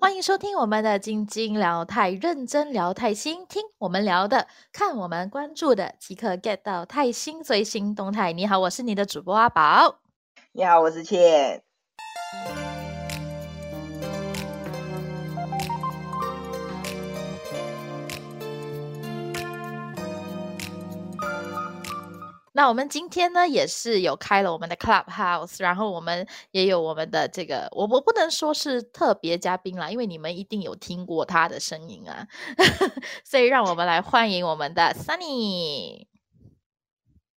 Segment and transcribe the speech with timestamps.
[0.00, 8.32] 欢迎收听我们的晶晶聊泰认真聊泰新，听我们聊的，看我们关注的，即刻 get 到泰新最新动态。
[8.32, 10.00] 你好，我是你的主播阿宝。
[10.52, 11.62] 你好，我是倩。
[22.52, 32.26] 那我们今天呢，也是有开了我们的 Clubhouse，然后我们也有我们的这个，我我不能说是特别嘉宾啦，因为你们一定有听过他的声音啊，
[33.24, 36.08] 所以让我们来欢迎我们的 Sunny。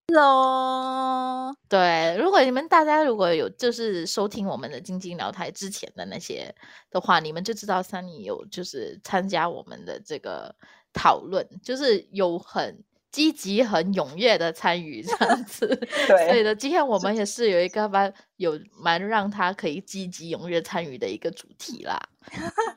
[0.07, 6.55] Hello，对，如果你们大家如果有就是收听我们的晶晶聊台之前的那些
[6.89, 10.55] 的话，你们就知道 Sunny 有就是参加我们的这个
[10.91, 12.83] 讨论，就是有很。
[13.13, 15.67] 积极很踊跃的参与这样子，
[16.07, 22.01] 对， 所以呢，今天我们也是有一个蛮有蛮让他可以积极踊跃参与的一个主题啦。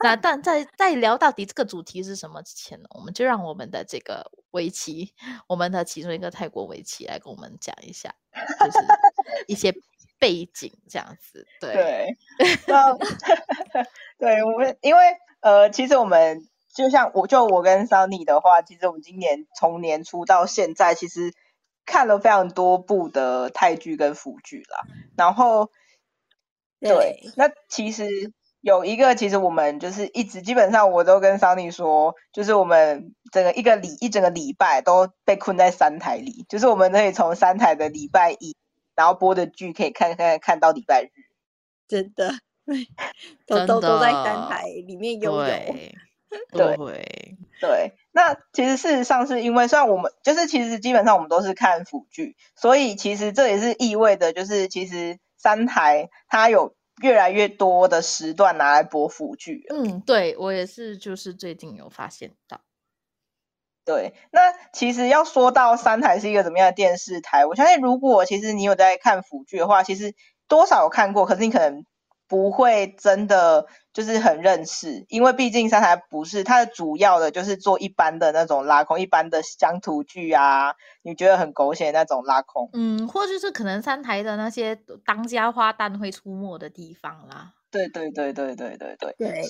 [0.00, 5.14] 那但在在聊到底这个主题是什么之前呢，我们就让我们的这个围棋，
[5.48, 8.14] 我们的其中一个泰国围棋来跟我们讲一下，
[8.60, 8.78] 就是
[9.46, 9.72] 一些
[10.18, 11.46] 背景这样子。
[11.58, 12.14] 对，
[14.18, 15.00] 对， 我们因为
[15.40, 16.46] 呃，其实我们。
[16.76, 21.32] 就像我就我跟 Sunny 的话，其实我们今年从年初到现在，其实
[21.86, 24.80] 看了非常多部的泰剧跟腐剧啦。
[25.16, 25.70] 然后，
[26.78, 28.06] 对，那其实
[28.60, 38.54] 有一个，其实我们就是一直基本上我都跟 Sunny 说，就是我们整个一个礼一整个礼拜都被困在三台里，就是我们可以从三台的礼拜一，
[38.94, 41.10] 然后播的剧可以看看看到礼拜日，
[41.88, 42.34] 真的，
[43.46, 45.42] 都都都在三台里面拥有。
[46.52, 59.64] 对对，那其实事实上是因为，虽然我们就是其实基本上我们都是看腐剧，所以其实这也是意味着，就是其实三台它有越来越多的时段拿来播腐剧。
[59.70, 62.60] 嗯，对我也是，就是最近有发现到。
[63.86, 70.14] 对，那其实要说到三台是一个怎么样的电视台，我相信如果其实你有在看腐剧的话，其实
[70.48, 71.86] 多少有看过，可是你可能。
[72.28, 87.52] 不会真的就是很认识，因为毕竟三台不是它的主要的，就是做一般的那种拉空，一般的乡土剧啊，你觉得很狗血那种拉空，嗯，或就是可能三台的那些当家花旦会出没的地方啦。
[87.70, 89.44] 对对对对对对对对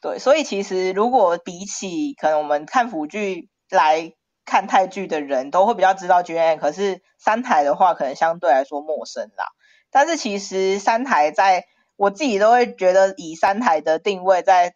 [0.00, 4.12] 对，所以其实如果比起可能我们看腐剧来
[4.44, 9.46] 看泰剧的人都会比较知道 G N，可是三台的话可能相对来说陌生啦。
[9.94, 14.74] 但是其实三台在我自己都会觉得，以三台的定位在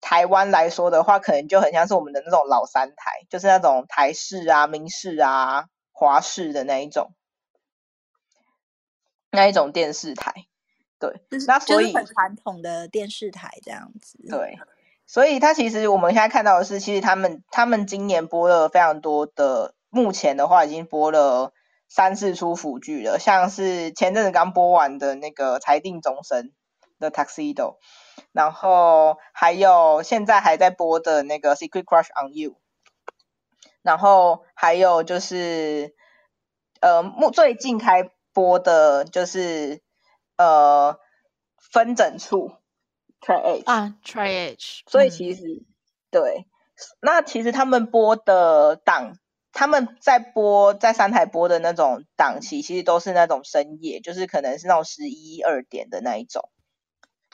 [0.00, 7.12] 台湾来说的话，可能就很像是我们的那种老三台，就是那种台式啊、明式啊、华式的那一种，
[9.30, 10.34] 那一种电视台。
[10.98, 14.18] 对，那所以很传统的电视台这样子。
[14.28, 14.58] 对，
[15.06, 21.52] 所以它其实我们现在看到的是，其实他们他们今年播了非常多的，目前的话已经播了。
[21.88, 26.46] 三四出腐剧了，像是前阵子刚播完的那个《裁定终身》
[26.98, 27.76] 的 Tuxedo，
[28.32, 32.50] 然后还有现在还在播的那个《Secret Crush on You》，
[33.82, 35.94] 然后还有就是
[36.80, 39.80] 呃，目最近开播的就是
[40.36, 40.98] 呃
[41.56, 42.50] 分诊处
[43.20, 45.64] Try H 啊 Try H，所以其实
[46.10, 46.46] 对，
[47.00, 49.16] 那其实他们播的档。
[49.56, 56.50] 他们在播在三台播的那种档期，其实都是那种深夜，就是可能是那种十一二点的那一种。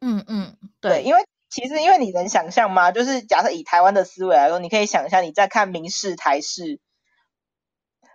[0.01, 2.93] 嗯嗯，对，因为其实因为你能想象吗？
[2.93, 6.79] 就是假设以台湾的思维来说，你可以想象你在看明视台视，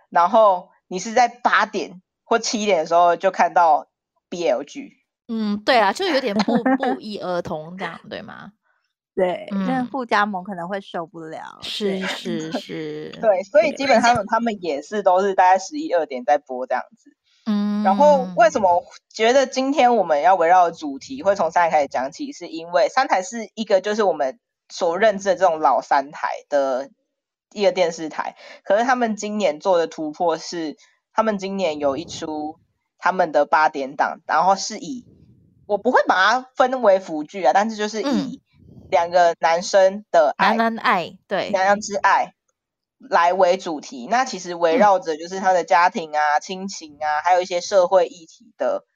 [0.08, 3.90] 然后你是在八点或七点的时候就看到
[4.30, 5.04] BL 剧。
[5.26, 8.52] 嗯，对啊，就有点不 不一儿童这样，对吗？
[9.18, 11.58] 对，那富加盟可能会受不了。
[11.62, 17.16] 是是是， 对，所以基本上他们也是都是大概十一二点在播这样子。
[17.46, 22.30] 嗯，然后为什么觉得今天我们要围绕主题会从三台开始讲起？
[22.30, 24.38] 是因为三台是一个就是我们
[24.68, 26.88] 所认知的这种老三台的
[27.52, 30.76] 一个电视台，可是他们今年做的突破是，
[31.12, 32.60] 他们今年有一出
[32.98, 35.04] 他们的八点档，然后是以
[35.66, 38.40] 我不会把它分为辅剧啊，但是就是以。
[38.90, 42.34] 两个男生的爱，男人爱，对，两人之爱
[42.98, 44.06] 来为主题。
[44.06, 48.86] 那其实围绕着就是他的家庭啊、亲情啊，还有一些社会议题的，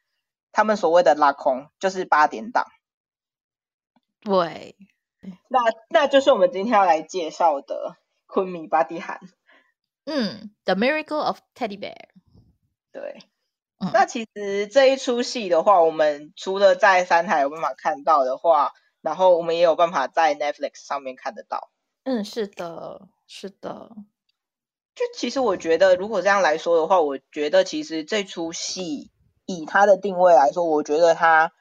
[0.50, 2.66] 他们所谓的拉空，就是八点档。
[4.20, 4.76] 对，
[5.48, 5.60] 那
[5.90, 7.96] 那就是我们今天要来介绍的
[8.26, 9.20] 昆明巴蒂罕。
[10.06, 12.08] 嗯，The Miracle of Teddy Bear。
[12.92, 13.22] 对，
[13.92, 18.72] 那其实这一出戏的话，我们除了在三台有办法看到的话。
[19.02, 21.70] 然后我们也有办法在 Netflix 上面看得到。
[22.04, 23.90] 嗯，是的，是的。
[24.94, 29.10] 就其实我觉得，如果这样来说的话，我觉得其实这出戏
[29.46, 31.52] 以它的定位来说，我觉得它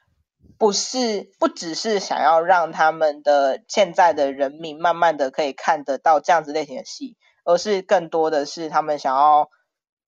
[0.58, 9.50] 不是不只是想要让他们的现在的人民慢慢的可以看得到这样子类型的戏，而是更多的是他们想要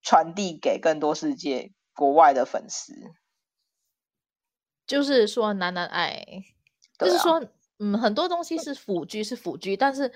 [0.03, 2.93] 传递给更多世界国外的粉丝。
[4.87, 6.23] 就是说男男爱，
[7.05, 7.43] 就是说，
[7.79, 10.13] 嗯，很多东西是辅剧是辅剧，但是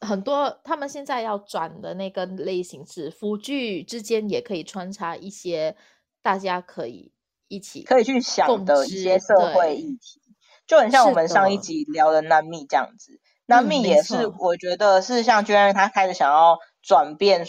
[0.00, 5.76] 很多他们现在要转的那个类型是辅剧之间也可以穿插一些
[6.22, 7.12] 大家可以
[7.48, 10.20] 一起可以去想的一些社会议题，
[10.66, 13.20] 就很像我们上一集聊的难蜜这样子。
[13.46, 17.44] 难嗯没蜜也是，我觉得是像居然他开始想要转变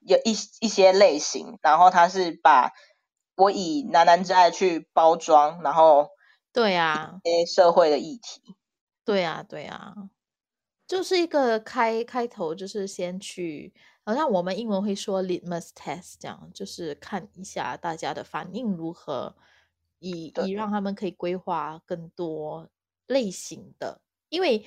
[0.00, 2.72] 有一一些类型，然后他是把
[3.36, 6.08] 我以男男之爱去包装，然后
[6.58, 8.56] 对啊，一些社会的议题。
[9.04, 9.94] 对啊，对啊，
[10.88, 13.72] 就是一个开开头，就是先去，
[14.02, 19.36] 好像我们英文会说 litmus test 这样，就是看一下大家的反应如何，
[20.00, 22.68] 以以让他们可以规划更多
[23.06, 24.66] 类型的，因为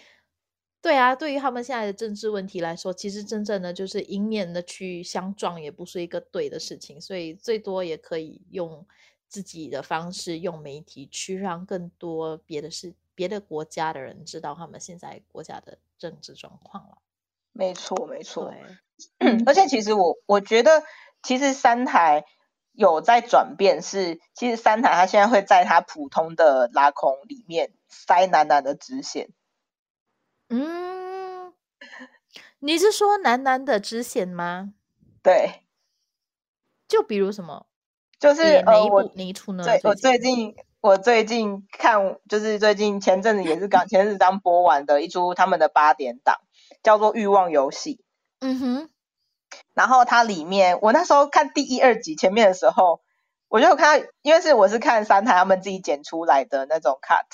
[0.82, 8.88] 对啊，对于他们现在的政治问题来说，其实真正的就是迎面的去相撞，也不是一个对的事情，所以最多也可以用
[9.32, 16.98] 自己的方式，用媒体去让更多别的事、别的国家的人知道他们现在国家的政治状况了。
[17.54, 18.54] 没错，没错。
[19.48, 20.84] 而且其实我我觉得，
[21.24, 22.26] 其实三台
[22.74, 29.30] 有在转变是，其实三台它现在会在它普通的拉空里面塞男男的支线。
[30.50, 31.54] 嗯，
[32.60, 34.74] 你是说男男的支线吗？
[35.24, 35.64] 对，
[36.86, 37.68] 就比如什么？
[38.22, 39.64] 就是哪呃，我哪一出呢？
[39.64, 46.36] 最我最近近我最近看，就是最近前阵子也是刚 前阵子刚播完的一出他们的八点档，
[46.84, 47.96] 叫做《欲望游戏》。
[48.40, 48.90] 嗯哼，
[49.74, 53.02] 然后它里面，我那时候看第一、二集前面的时候，
[53.50, 57.26] 我就有看到，因为是我是看三台他们自己剪出来的那种 cut，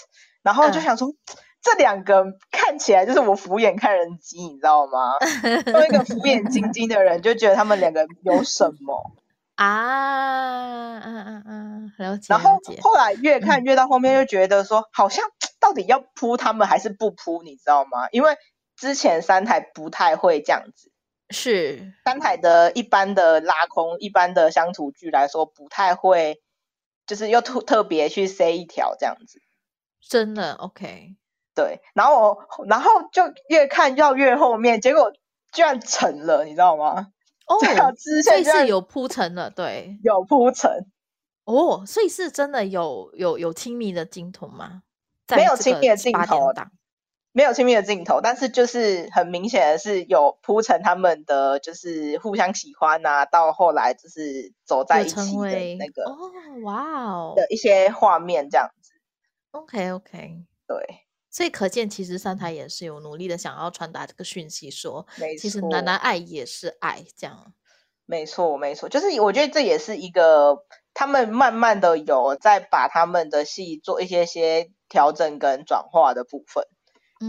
[0.42, 1.12] 然后就嗯想说、
[1.62, 5.20] 这两个看起来就是我俯眼看人机，你知道吗？
[5.70, 9.12] 作为一个俯眼晶晶的人，就觉得他们两个有什么。
[9.58, 12.60] 啊，嗯嗯嗯，了解然后。
[12.82, 15.26] 后来越看越到后面，就觉得说好像
[15.60, 18.08] 到底要扑他们还是不扑，你知道吗？
[18.12, 18.38] 因为
[18.76, 20.92] 之前三台不太会这样子。
[21.32, 26.42] 是，三台的一般的拉空、一般的乡土剧来说，不太会，
[27.06, 29.42] 就是又特特别去塞一条这样子。
[30.08, 31.16] 真的 OK。
[31.56, 32.22] 对，然后
[32.58, 35.12] 我，然后就越看到越后面，结果
[35.52, 37.08] 居然成了，你知道吗？
[37.48, 37.58] 哦，
[38.24, 39.98] 所以是有铺陈的，对。
[40.04, 40.70] 有铺陈，
[41.46, 44.84] 哦，所以是真的有有有亲密的镜头吗？
[45.26, 46.72] 在没有这个亲密的镜头档
[47.34, 56.32] 没有亲密的镜头，但是就是很明显的是有铺陈他们的就是互相喜欢啊，到后来就是走在有一起的那个哦，
[56.64, 58.92] 哇哦的一些画面这样子。
[59.52, 61.07] ，OK OK，对，
[61.38, 67.54] 所以可见其实三台也是有努力的想要传达这个讯息说，没其实错男男爱也是爱，这样。
[68.08, 70.64] 没错，没错，就是我觉得这也是一个
[70.96, 76.64] 他们慢慢的有在把他们的戏做一些些调整跟转化的部分。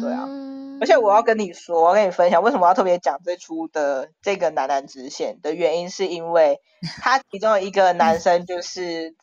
[0.00, 6.62] 对啊嗯而且我要跟你说，我要跟你分享为什么要特别讲这出的这个男男直线的原因，是因为
[7.02, 9.14] 他其中一个男生就是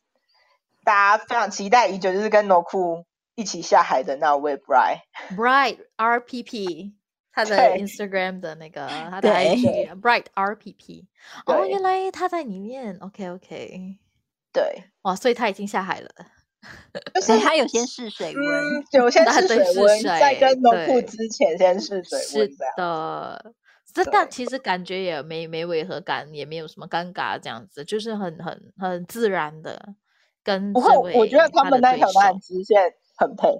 [0.83, 3.03] 大家非常期待已久，就是跟 No 库
[3.35, 6.93] 一起下海的那位 Bright，Bright RPP，
[7.31, 11.05] 他的 Instagram 的那个 他的 IG Bright RPP，
[11.45, 13.97] 哦，原来他在里面，OK OK，
[14.53, 16.09] 对，哇，所以他已经下海了，
[17.13, 22.55] 就是所以他有先试水温，嗯，有先试 水温，在水跟农户之前先试水是温是。
[22.77, 23.53] 的。
[23.93, 29.95] 这但其实感觉也没没违和感，也没有什么尴尬，这样子就是很很很自然的
[30.43, 33.59] 跟不过这位我觉得他们那条男手支线很配。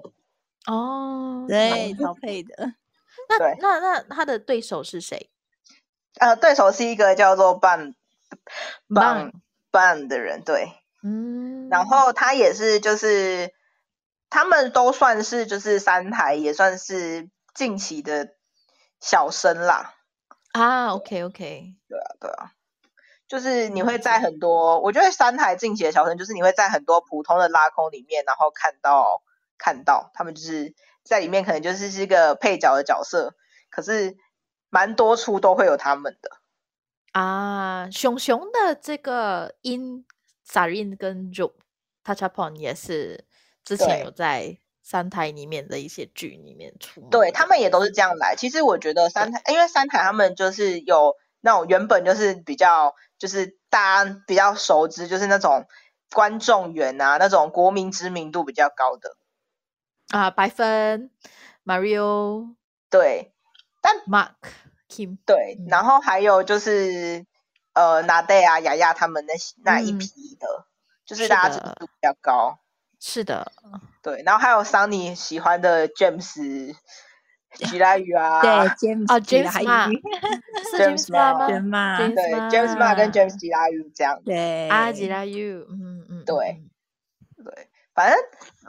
[0.66, 2.74] 哦，对，超配的。
[3.28, 5.30] 那那那他的对手是谁？
[6.18, 7.94] 呃，对手是一个叫做 Ban
[8.88, 9.32] Ban
[9.70, 10.72] Ban 的人，对。
[11.02, 13.52] 嗯，然后他也是，就是
[14.28, 18.34] 他们都算是就是三台，也算是近期的
[19.00, 19.94] 小生啦。
[20.52, 22.52] 啊，OK OK，对啊，对啊，
[23.28, 29.22] 就是你会在很多，我觉得三台近期的小生，就是你会在很多普通的拉空里面，然后看到
[29.58, 33.34] 看到他们就是在里面，可能就是是一个配角的角色，
[33.70, 34.16] 可是
[34.70, 36.30] 蛮多处都会有他们的。
[37.12, 40.04] 啊，熊熊的这个音
[40.46, 41.52] Sarin 跟 Jo
[42.04, 43.24] Touchupon 也是
[43.64, 47.08] 之前有在三台里面的一些剧里面出。
[47.10, 48.36] 对他们也都是这样来。
[48.36, 55.64] 其实我觉得三台，因为三台他们就是有那种原本就是比较就是大家比较熟知，就是那种
[56.12, 59.15] 观众缘啊，那种国民知名度比较高的。
[60.10, 61.10] 啊，白分、
[61.64, 62.54] Mario、
[62.90, 63.32] 对
[63.80, 64.34] 但 Mark、
[64.88, 65.66] Kim，对，嗯。
[65.68, 67.26] 然后还有就是
[67.74, 69.32] 呃拿戴啊、雅雅他们那
[69.64, 69.98] 那一嗯。
[69.98, 70.66] 批的，
[71.04, 72.58] 就是是大家知名度比较高。
[73.00, 73.52] 是的，
[74.02, 76.74] 对，然后还有桑尼喜欢的 James、
[77.54, 84.22] 吉拉宇啊， 对，James 哦，James 吗？James Ma？James 对 James Ma 跟 James 吉拉宇这样。
[84.24, 84.68] 对。
[84.70, 86.62] 啊，吉拉 You，嗯嗯，对
[87.36, 88.18] 嗯，对，反正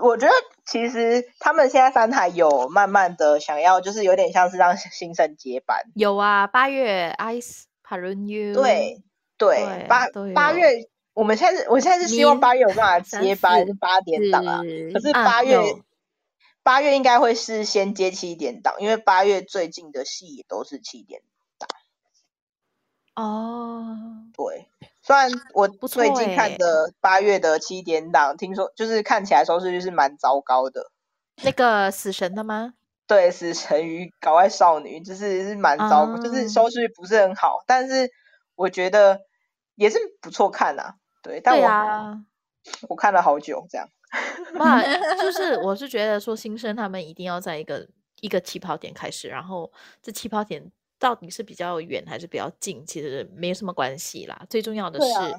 [0.03, 0.33] 我觉得
[0.67, 5.83] 其实他们现在三台有慢慢的想要，就是有点像是让新生接班。
[5.95, 9.01] 有啊，八月 Ice Parun You，对
[9.37, 14.61] 对对，八八月，我们现在是，我现在是希望八月有办法接班，八点档啊。
[14.93, 15.79] 可是啊八月有
[16.63, 21.21] 八月应该会是先接七点档，因为八月最近的戏也都是七点
[21.57, 21.69] 档。
[23.15, 23.95] 哦，
[24.35, 24.67] 对，
[25.07, 30.91] 虽然我最近看欸的八月的七点档，听说就是看起来收视率是蛮糟糕的。
[31.43, 32.73] 那个死神的吗？
[33.07, 38.11] 对，死神与搞怪少女就是是蛮糟糕，就是啊收视率不是很好，但是
[38.55, 39.21] 我觉得
[39.75, 40.95] 也是不错看啊。
[41.23, 42.17] 对，但对我、啊，
[42.89, 43.87] 我看了好久这样。
[44.55, 47.87] 那就是 我是觉得说新生他们一定要在一个
[48.19, 49.71] 一个起跑点开始，然后
[50.01, 54.45] 这起跑点到底是比较远还是比较近，其实没什么关系啦。
[54.49, 55.31] 最重要的是、啊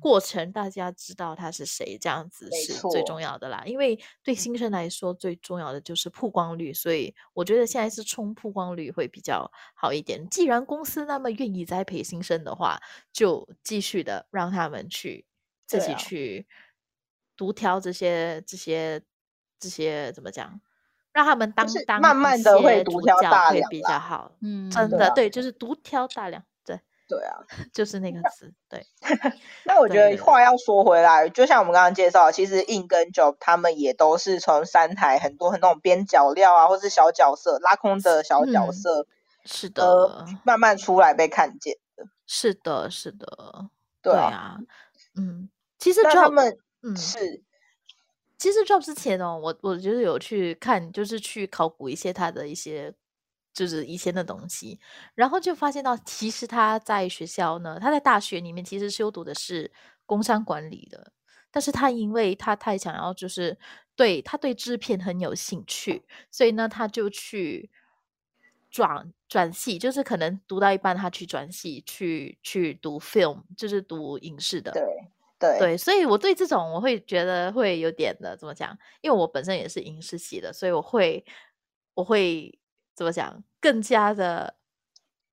[0.00, 3.64] 过程，大家知道他是谁，这样子是最重要的啦。
[3.66, 10.28] 因为对新生来说，最重要的就是曝光率，所以我觉得现在是冲曝光率会比较好一点。
[10.30, 12.78] 既然公司那么愿意栽培新生的话，
[13.12, 15.26] 就继续的让他们去
[15.66, 16.46] 自己去
[17.36, 19.02] 独挑这些这些
[19.58, 20.60] 这些怎么讲，
[21.12, 24.32] 让他们当是当一慢慢的会些主独挑角会比大梁比较好。
[24.42, 27.38] 嗯，真的对啊对就是独挑大梁，对，对啊，
[27.74, 28.86] 就是那个词，对，
[29.64, 39.06] 那我觉得话要说回来，就像我们刚刚介绍，其实 In 跟 Job 他们也都是从三台很多很那种边角料啊，或是小角色拉空的小角嗯色，
[39.44, 42.04] 是的，呃，慢慢出来被看见的。
[42.26, 43.26] 是的，是的，
[44.00, 44.56] 对啊，啊，
[45.16, 45.48] 嗯，
[45.78, 47.42] 其实他们嗯是
[48.40, 52.90] 其实照之前哦，我我就是有去看，就是去考古一些他的一些
[53.52, 54.80] 就是以前的东西，
[55.14, 59.70] 然后就发现到，其实他在学校呢，他在大学里面其实修读的是
[60.06, 61.12] 工商管理的，
[61.50, 63.58] 但是他因为他太想要就是
[63.94, 67.70] 对他对制片很有兴趣，所以呢，他就去
[68.70, 74.72] 转转系，就是可能读到一半，他去转系去去读 film，就是读影视的。
[74.72, 74.82] 对
[75.40, 78.76] 对对，所以我对这种我会觉得会有点的怎么讲？
[79.00, 81.24] 因为我本身也是影视系的，所以我会
[81.94, 82.56] 我会
[82.94, 83.42] 怎么讲？
[83.60, 84.54] 更加的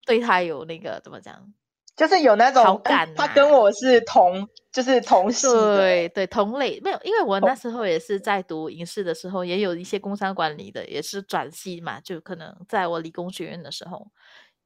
[0.06, 1.54] 对他有那个怎么讲？
[1.96, 14.12] 就是有那种好感他跟我是同就是同系，对对，同类没有，因为我那时候也是在读影视的时候，也有一些工商管理的，也是转系嘛，就可能在我理工学院的时候，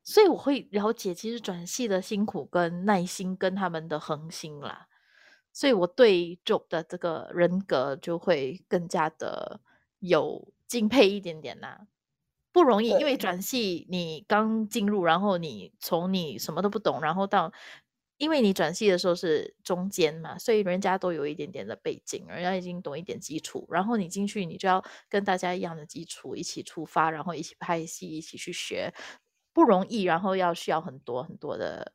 [0.03, 4.87] 所以我会了解其实转系的辛苦跟耐心跟他们的恒心啦，
[5.53, 9.59] 所以我对 Job 的这个人格就会更加的
[9.99, 11.87] 有敬佩一点点啦。
[12.53, 17.53] 不容易，因为转系你刚进入，然后你从你什么都不懂，然后到，
[18.17, 28.93] 因为你转系的时候是中间嘛，所以人家都有一点点的背景，人家已经懂一点基础，然后你进去，你就要跟大家一样的基础一起出发，然后一起拍戏，一起去学，
[29.53, 31.93] 不容易，然后要需要很多很多的，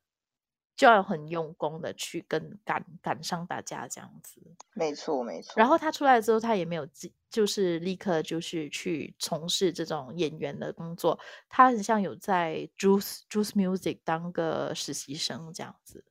[0.76, 4.40] 就要很用功的去跟赶赶上大家这样子。
[4.74, 5.54] 没错没错。
[5.56, 11.18] 然后他出来之后，他也没有自就是立刻就是去从事这种演员的工作，
[11.48, 16.04] 他很像有在 Juice Juice Music 当个实习生这样子，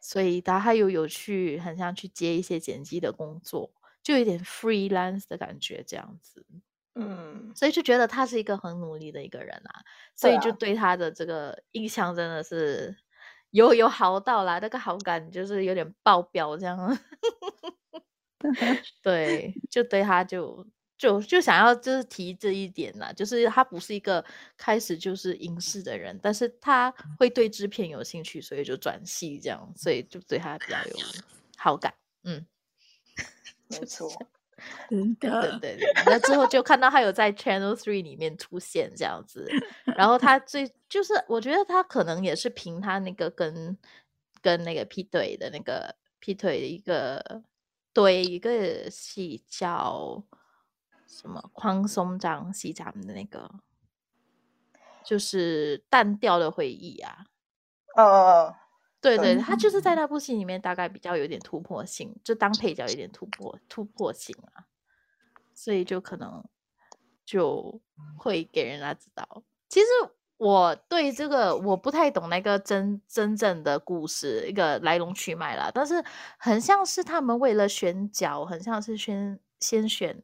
[0.00, 6.44] 所以他还有有去很像去接一些剪辑的工作，就有点 freelance 的感觉这样子。
[6.94, 9.80] 嗯，所以就觉得他是一个很努力的一个人啊，
[10.14, 12.94] 所以就对他的这个印象真的是
[13.52, 16.98] 有有好到啦，那个好感就是有点爆表这样。
[19.02, 20.66] 对，就对他就
[20.98, 24.24] 就就想要就是提这一点啦，就是他不是一个
[24.56, 30.96] 开始就是影视的人，但是他会对制片有兴趣，所以就转系这样，所以就对他比较有
[31.56, 31.94] 好感。
[32.24, 32.44] 嗯，
[33.68, 34.10] 没错。
[34.90, 39.48] 真对的，对对，那之后就看到他有在 Channel Three 里面出现这样子，
[39.96, 43.76] 然后他最就是我觉得他可能也是凭他那个跟
[44.40, 47.42] 跟那个劈腿的那个劈腿的一个
[47.92, 50.22] 对一个戏叫
[51.06, 53.50] 什么宽松张西咱们的那个，
[55.04, 57.26] 就是淡调的回忆啊。
[57.94, 58.54] 嗯嗯嗯，
[59.02, 64.64] 对对，对他就是在那部戏里面大概比较有点突破性，就当配角有点突破突破性啊，
[65.52, 66.44] 所以就可能
[67.24, 67.80] 就
[68.16, 69.42] 会给人家知道。
[69.68, 69.86] 其实
[70.36, 76.04] 我对这个我不太懂那个真真正的故事一个来龙去脉啦，但是
[76.38, 80.22] 很像是他们为了选角，很像是先先选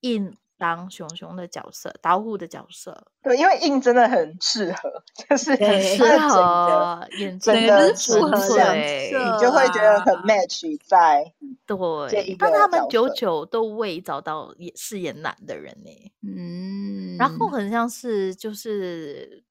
[0.00, 10.14] 印当熊熊的角色，导护的角色，对，因为印真的很适合， 就是很适，合眼睛整个很组合纯像粹色你就会觉得很。
[10.14, 11.32] 啊 match 在
[11.66, 11.74] 这
[12.10, 19.44] 对，但他们久久都未找到演饰演男的人呢、嗯，然后很像是就是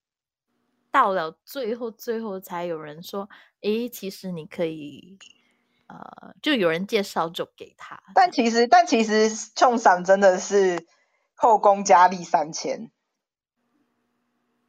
[0.92, 3.28] 到了最后，最后才有人说，
[3.62, 5.18] 诶，其实你可以，
[5.88, 10.86] 呃，就有人介绍就给他，但其实，但其实冲赏真的是
[11.40, 12.92] 后宫佳丽三千，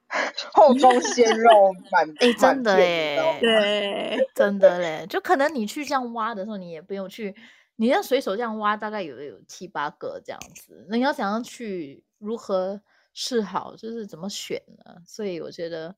[0.53, 7.35] 后宫鲜肉满诶， 真满的片你知道吗诶，对， 真的嘞，就可能你去这样挖的时候，你也不用去，
[7.77, 10.87] 你要随手这样挖，大概有有七八个这样子。
[10.91, 12.81] 那你要怎样去如何
[13.15, 15.03] 是好，就是怎么选呢？
[15.07, 15.97] 所以我觉得，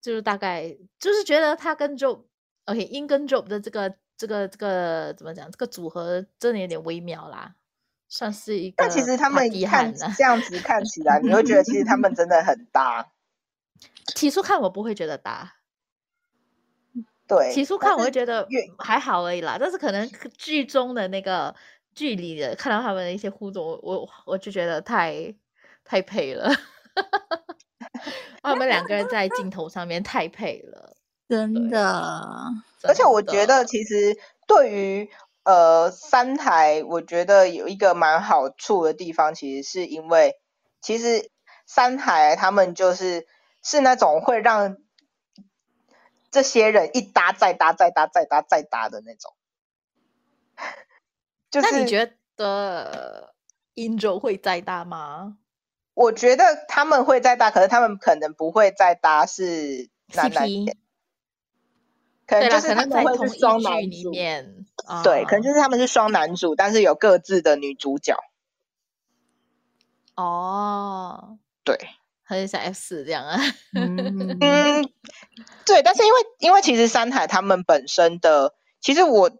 [0.00, 7.56] 就是大概就是觉得他跟 Job，OK，、英跟 Job 的这个这个这个怎么讲，这个组合真的有点微妙啦，
[8.10, 9.94] 算是一个但其实他们遗看。
[10.18, 13.10] 这样子看起来，你会觉得其实他们真的很搭。
[14.14, 15.54] 起初看我不会觉得搭，
[17.28, 21.54] 对，起初看我会觉得越还好而已啦，但是可能可剧中的那个
[21.94, 25.32] 剧里的看到他们的一些互动，我我我就觉得太
[25.84, 26.52] 太配了，
[28.42, 30.96] 他们两个人在镜头上面太配了，
[31.28, 32.44] 真的，
[32.82, 34.16] 而且我觉得其实
[34.48, 35.08] 对于
[35.50, 40.36] 呃三台，我觉得有一个蛮好处的地方，其实是因为
[40.80, 41.28] 其实
[41.66, 43.26] 三台他们就是
[43.60, 44.76] 是那种会让
[46.30, 49.34] 这些人一搭再搭再搭再搭再搭的那种。
[51.50, 53.34] 就是那你觉得
[53.74, 55.36] Angel 会再搭吗？
[55.94, 60.76] 我觉得他们会再搭，可是他们可能不会再搭是男男 CP，
[62.28, 64.12] 可能，就是他们会双男剧里主。
[64.94, 68.16] 面，对，可能就啊是他们是双男主，但是有各自的女主角。
[70.16, 71.78] 哦，对，
[72.22, 73.40] 很像 F 四这样啊，
[73.74, 74.90] 嗯， 嗯，
[75.64, 79.30] 对，但是因为因为其实三台他们本身的，其实我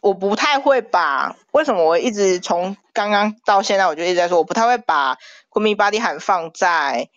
[0.00, 5.14] 我不太会把为什么我一直从刚刚到现在我就一直在说，我不太会把
[5.50, 7.08] 《昆明巴蒂喊》放在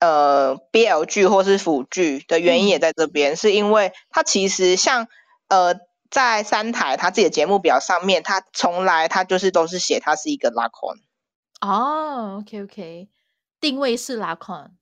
[0.00, 5.06] 呃 BL 剧或是腐剧的原因也嗯在这边，是因为它其实像
[5.48, 5.76] 呃
[6.10, 10.98] 在三台他自己的节目表上面，他从来他就是都是写他是一个拉 con。
[11.60, 13.08] 哦，OK OK，
[13.60, 14.72] 定位是拉款。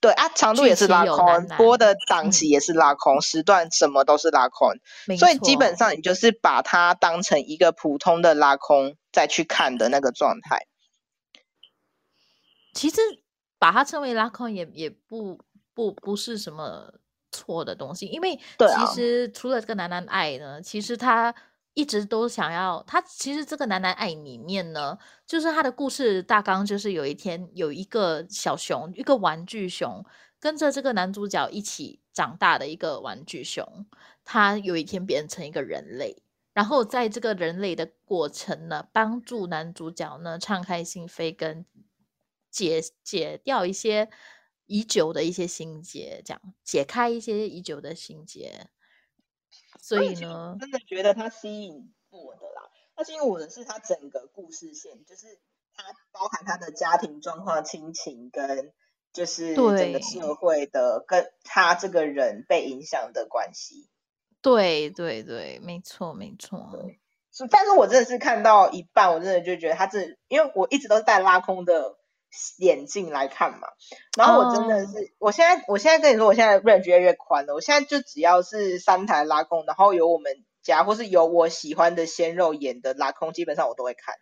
[0.00, 4.70] 对啊，长度也是拉空，播的档嗯期也是拉空，时段什么都是拉空，
[5.18, 10.66] 所以基本上你就是把它当成一个普通的拉空再去看的那个状态。
[12.72, 12.96] 其实
[13.58, 15.38] 把它称为拉空也也不
[15.74, 16.94] 不不是什么
[17.36, 21.34] 错的东西，因为其实除了这个男男爱呢，其实他
[21.74, 24.96] 一直都想要，他其实这个男男爱里面呢，
[25.26, 30.04] 就是他的故事大纲就是有一天有一个小熊，一个玩具熊，
[30.40, 33.86] 跟着这个男主角一起长大的一个玩具熊，
[34.24, 36.22] 他有一天变成一个人类。
[36.54, 41.66] 然后在这个人类的过程呢，帮助男主角呢敞开心扉，跟
[42.50, 44.08] 解解掉一些
[44.66, 48.68] 已久的一些心结，这样解开一些已久的心结。
[49.80, 55.38] 所以呢，真的觉得他吸引我的啦，它吸引我的是他整个故事线，就是
[55.74, 58.72] 它包含他的家庭状况、亲情跟
[59.12, 63.88] 就是整个社会的跟他这个人被影响的关系。
[64.42, 66.86] 对对对，没错没错，
[67.32, 71.98] 是，但是我真的是看到一半，我真的就觉得他这，因为我一直都是带拉空的
[72.58, 73.68] 眼镜来看嘛，
[74.16, 84.14] 然后我真的哦是，我现在我现在跟你说，我现在 range 越来越宽了，我现在就只要是三台拉空，然后有我们家或是有我喜欢的鲜肉演的拉空，基本上我都会看。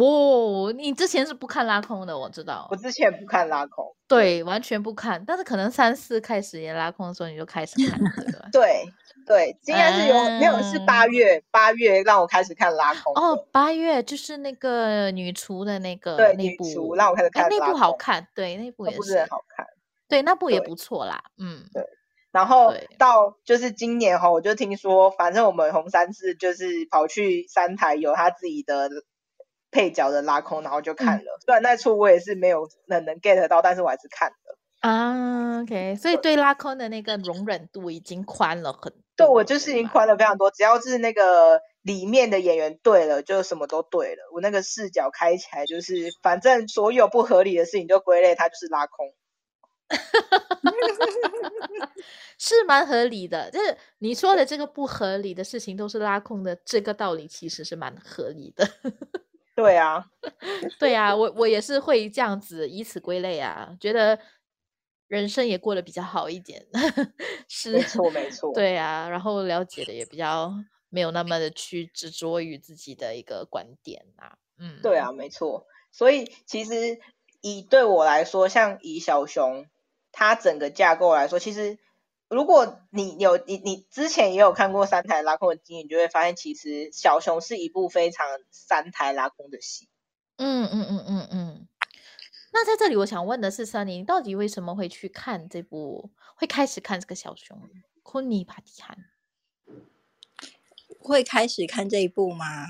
[0.00, 8.48] 哦，你之前是不看拉空的，我知道我，之前不看拉空，对，完全不看，但是可能三四开始也拉空的时候，你就开始看这个。
[8.52, 8.84] 对
[9.26, 19.66] 对，今天是有、没有是八月八月让我开始看拉空哦，八月就是那个女厨的那个对那部，女厨让我开始哎，看拉那部好看，对，那部也是，好看。
[20.08, 21.84] 对，那部也不错啦，嗯，对
[22.30, 28.88] 然后到就是今年哈，我就听说，反正我们红三四就是跑去三台有他自己的
[29.70, 31.38] 配角的拉空，然后就看嗯了。
[31.44, 34.34] 虽然那出我也是没有能能 get 到，但是我还是看了。
[34.80, 39.02] 啊，OK，所以对拉空的那个容忍度已经宽了很多。
[39.16, 44.22] 对我就是已经宽了非常多，只要是那个里面的演员对了，就什么都对了。
[44.32, 49.12] 我那个视角开起来，就是反正所有不合理的事情就归类它就是拉空。
[52.38, 58.68] 是蛮合理的，就是你说的这个不合理的事情都是拉空的，这个道理其实是蛮合理的。
[59.58, 60.04] 对啊，
[60.78, 64.16] 对啊，我我也是会这样子以此归类啊，觉得
[65.08, 66.64] 人生也过得比较好一点，
[67.48, 68.54] 是没错没错。
[68.54, 70.54] 对啊，然后了解的也比较
[70.90, 75.66] 没有那么的去执着于自己的一个观点啊，嗯，对啊，没错。
[75.90, 77.00] 所以其实
[77.40, 79.66] 以对我来说，像以小熊
[80.12, 81.80] 它整个架构来说，其实
[82.28, 89.88] 如果你有你你之前也有看过三台拉空的经验，你就会发现，其实小熊是一部非常三台拉空的戏。
[90.36, 91.68] 嗯嗯嗯嗯嗯。
[92.52, 97.70] 那在这里，我想问的是，Sunny，你到底为什么会去看这部，会开始看这个小熊
[98.02, 98.96] 昆尼帕蒂汉？
[100.98, 102.66] 会开始看这一部吗？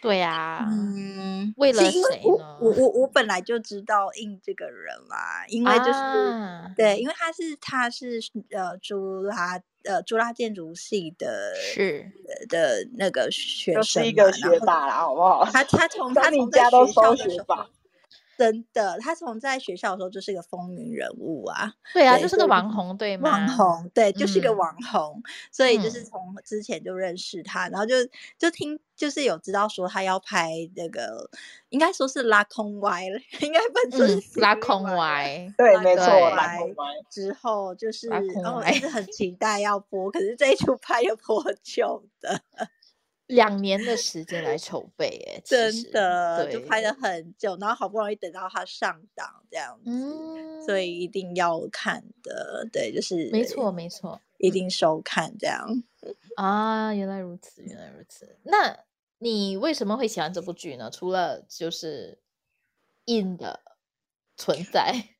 [0.00, 8.18] 对呀、嗯，为了因为谁呢我我我我本来就知道印这个人啦，因为就是、啊对，因为他是他是
[8.50, 12.10] 呃朱拉呃朱拉建筑系的是
[12.48, 15.44] 的那个学生就，是一个学霸啦，好不好？
[15.44, 17.66] 他他从 他从家都学校收的时候学霸，
[18.40, 23.30] 真的，他从在学校的时候就是一个风云人物啊，对啊，对就是个网红，对吗？
[23.30, 24.50] 网红，对，就是个？
[24.50, 24.56] 嗯。
[24.56, 25.22] 网红，
[25.52, 26.00] 所以就是。
[26.02, 27.94] 嗯从之前就认识他，然后就
[28.36, 31.30] 就听就是有知道说他要拍那个，
[31.68, 36.86] 应该说是拉空歪了， 应该不能说嗯是，拉空歪，对，拉没错，对拉空歪。
[37.10, 39.06] 之后就是然后哦，歪一直很。
[39.12, 42.40] 期待要播，可是这一出拍又 颇久的，
[43.30, 55.82] 两年的时间来筹备，哎，真的就拍了很久，然后好不容易等到他上档这样子，嗯，所以一定要看的，对，就是没错没错一定收看这样。
[56.36, 58.36] 啊，原来如此，原来如此。
[58.44, 58.84] 那
[59.18, 60.90] 你为什么会喜欢这部剧呢？
[60.90, 62.18] 除了就是
[63.04, 63.60] 印的
[64.36, 65.10] 存在，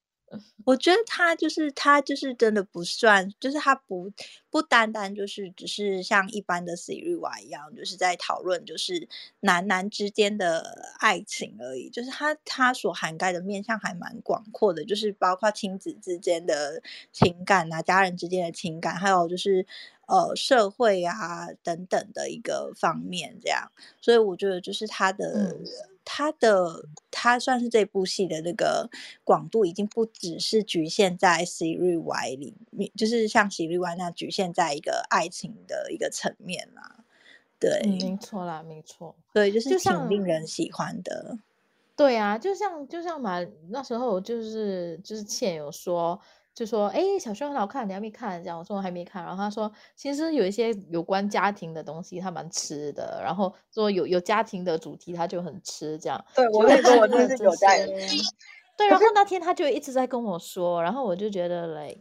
[0.64, 4.12] 我觉得他就是他就是真的不算，就是他不
[4.48, 9.08] 不单单就是只是像一般的 Siri 娃一样，就是在讨论就是
[9.40, 16.80] 男男之间的爱情而已，就是他他所涵盖的面向还蛮广阔的，就是包括亲子之间的
[17.12, 19.66] 情感啊，家人之间的情感，还有就是
[20.06, 25.56] 呃社会啊等等的一个方面这样，所以我觉得就是他的。
[26.04, 28.88] 他的他算是这部戏的那个
[29.24, 37.04] 广度，已经不只是局限在 Siri Y 里面，就是像 Siri Y 那样局限在一个爱情的一个层面啦。
[37.58, 39.14] 对，嗯，没错啦，没错。
[39.32, 41.38] 对就是挺令人喜欢的。
[41.94, 46.18] 对啊，就像就像嘛，那时候就是就是倩有说，
[46.60, 48.38] 就说哎，诶小说很好看，你还没看？
[48.44, 56.22] 这样我说我还没看，然后他说其实有一些有关家庭的东西他蛮吃的，然后说有有家庭的主题他就很吃这样。
[56.34, 57.96] 对我就跟你说，我真的是有在些
[58.76, 61.98] 对，然后那天他就一直在跟我说，然后我就觉得嘞，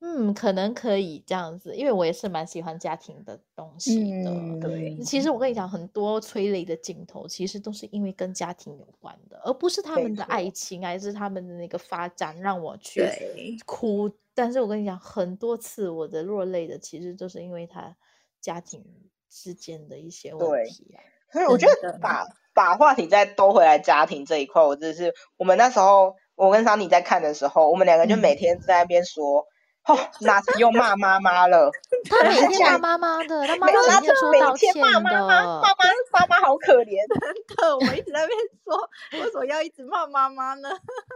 [0.00, 4.30] 嗯，可能可以这样子，因为我也是蛮喜欢家庭的东西的。
[4.30, 14.10] 嗯，对其实我跟你讲，很多催泪的镜头其实都是因为跟家庭有关的，而不是他没们的错爱情，还是他们的那个发展让我去对哭。
[14.34, 17.96] 但是我跟你讲，很多次我的落泪的，其实都是因为他
[18.38, 18.84] 家庭
[19.30, 21.00] 之间的一些问对题啊。
[21.32, 29.46] 所以我觉真的得把把话题再兜回来家庭这一块，我真的是我们那时候我跟桑尼在看的时候，我们两个就嗯每天在那边说，
[29.86, 31.70] 哦，哪次又骂妈妈了？
[32.10, 35.60] 他每天骂妈妈的，他妈，妈他每天说道每天歉骂妈妈，妈。
[35.60, 36.96] 妈妈妈好可怜。
[37.20, 40.68] 真的，我一直在那边说，为什么要一直骂妈妈呢？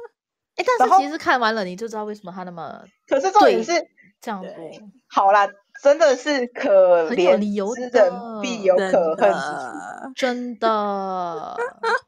[0.56, 3.72] 哎，但是其实看完了你就知道为什么他那么可是重点是，
[4.20, 4.54] 这样子。
[5.08, 5.48] 好啦，
[5.82, 10.12] 真的是可怜由之人必有可恨之处。
[10.14, 11.56] 真的，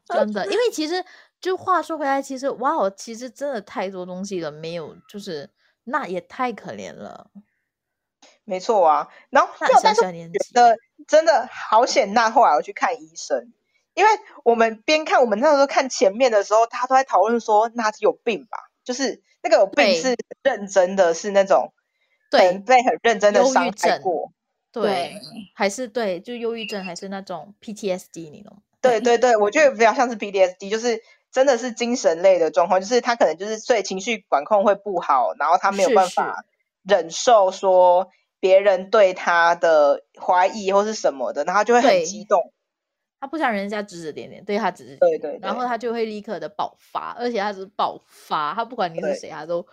[0.05, 1.03] 真的，因为其实
[1.41, 5.49] 就话说回来，其实哇哦，其实真的太多东西了，没有，就是
[5.83, 7.29] 那也太可怜了。
[8.45, 13.53] 没错啊，然后那就但是我小小年纪，觉得真的好险，那后来我去看医生，
[13.93, 14.11] 因为
[14.43, 21.73] 我们边看，我们那时候看前面的时候，大家都在讨论说那是有病吧，就是那个有病是认真的，是那种
[22.29, 24.33] 可对能被很认真的伤害症过。
[24.73, 25.21] 对，
[25.53, 28.61] 还是对，就忧郁症，还是那种 PTSD 那种。
[28.81, 30.99] 对对对，我觉得比较像是 PTSD，就是
[31.33, 36.45] 真的是精神类的状况，就是他可能就是所以情绪管控会不好，然后他没有办法
[36.83, 42.53] 忍受说别人对他的怀疑或是什么的，然后他就会很激动。
[43.19, 49.65] 他不想人家指指点点，对他指指对对点点，然后他就会立刻的爆发，而且他是爆发，他不管你是谁，他都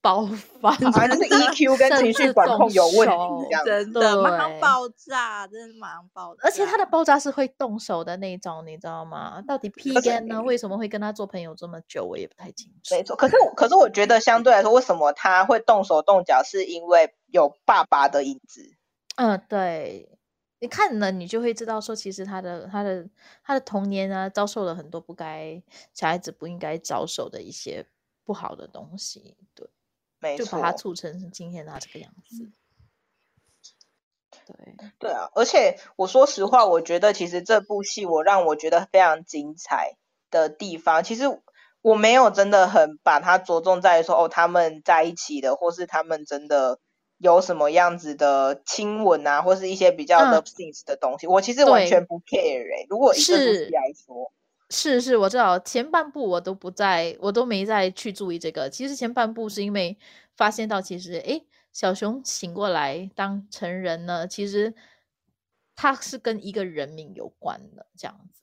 [0.00, 0.26] 爆
[0.60, 3.70] 发，反正就是 EQ 跟情绪管控有问题这样子。
[3.70, 6.40] 真的马上爆炸，真的马上爆炸。
[6.44, 9.42] 而且他的爆炸是会动手的那种，你知道吗？
[9.46, 12.94] 到底 P 可是 Gan 呢为什么会跟他做朋友这么久，我也不太清楚。
[12.94, 18.74] 没错，可是我可是我觉得相对来说，为什么他会动手动脚，是因为有爸爸的影子。
[19.16, 20.18] 嗯，对，
[20.60, 23.06] 你看了，你就会知道说，其实他的他的
[23.44, 27.86] 他的童年啊，遭受了很多不该小孩子不应该遭受的一些
[28.24, 29.68] 不好的东西，对，
[30.18, 32.50] 没错，就把他促成是今天他这个样子。
[34.46, 39.96] 对，对啊，而且我说实话，我觉得其实这部戏我让我觉得非常精彩
[40.30, 41.24] 的地方，其实
[41.80, 46.78] 我没有真的很把它着重在说哦他们在一起的，或是他们真的
[47.16, 54.32] 有什么样子的亲吻啊，或是一些比较嗯 love scenes 的东西，我其实完全不 care 哎、如果以这部是戏来说，
[54.74, 58.68] 是是，我知道前半部我都不在，我都没再去注意这个。
[58.68, 59.96] 其实前半部是因为
[60.36, 64.74] 发现到，其实诶，小熊醒过来当成人呢，其实
[65.76, 68.42] 他是跟一个人名有关的这样子。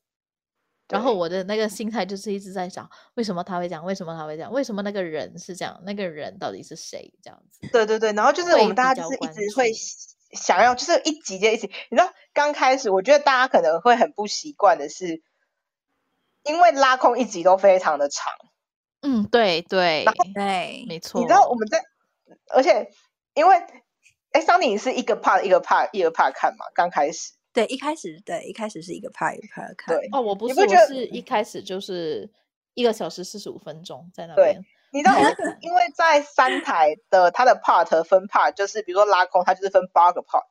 [0.88, 3.84] 然后我的那个心态就是一直在想，为什么他会这样？
[3.84, 4.52] 为什么他会这样？
[4.52, 5.82] 为什么那个人是这样？
[5.86, 7.14] 那个人到底是谁？
[7.22, 7.68] 这样子。
[7.72, 9.72] 对对对，然后就是我们大家就是一直会
[10.34, 11.70] 想要，就是一集接一集。
[11.90, 15.22] 你知道刚开始，我觉得大家可能会很不习惯的是，
[16.44, 18.34] 因为拉空一集都非常的长。
[19.02, 21.20] 嗯，对对，对，没错。
[21.20, 21.82] 你知道我们在，
[22.54, 22.92] 而且
[23.34, 23.56] 因为，
[24.32, 32.30] 哎，桑尼是一个 part 一个 part 一个 part 看嘛，刚开始，对，一开始对一开始是一个 part 一个 part 看，对，哦，我不是，我是一开始就是
[32.76, 34.66] 一个小时四十五分钟在那对边。
[34.94, 40.44] 你知道，因为因为在三台的它的 part 分 part 就是，比如说拉空，它就是分八个 part，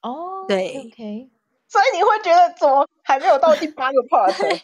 [0.00, 1.30] 哦，对，OK，
[1.68, 4.62] 所以你会觉得怎么还没有到第八个 part？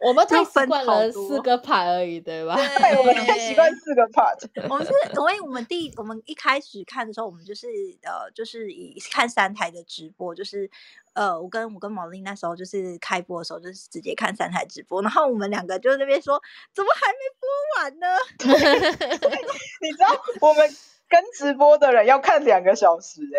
[0.00, 2.56] 我们太习惯了四个牌而已，对吧？
[2.56, 4.68] 对，我们太习惯四个 part。
[4.70, 7.68] 我们是，因为我们第我们一开始看的时候，我们就是
[8.02, 10.70] 呃，就是以看三台的直播，就是
[11.12, 16.40] 呃，我跟我跟毛利那时候就是开播的时候，就是直接看三台直播，然后我们两个就那边说，
[16.74, 17.48] 怎么还没播
[17.82, 18.16] 完呢？
[19.82, 20.08] 你知道
[20.40, 20.66] 我们
[21.08, 23.38] 跟直播的人要看两个小时哎、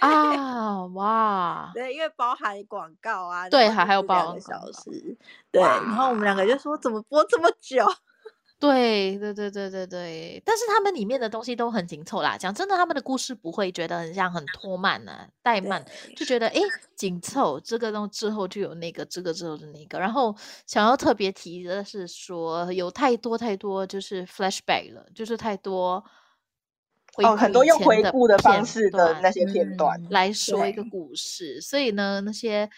[0.00, 5.16] 啊，哇，对，因为包含广告啊，对还还有包两个含小时，
[5.50, 7.84] 对，然后我们两个就说怎么播这么久？
[8.58, 12.38] 对对对对对对，但是他们里面的东西都很紧凑啦。
[12.38, 15.12] 讲真的，他们的故事不会觉得很像很拖慢呢、
[15.44, 15.84] 怠慢，
[16.16, 16.62] 就觉得诶
[16.96, 19.98] 紧凑，这个东之后就有那个，这个之后的那个。
[20.00, 20.34] 然后
[20.66, 26.10] 想要特别提的是说，有太多太多就是 flashback 了，就是太多回
[27.24, 32.68] 哦，顾很多用回顾的方片式的那些片段，嗯来说一个故事，所以呢，那些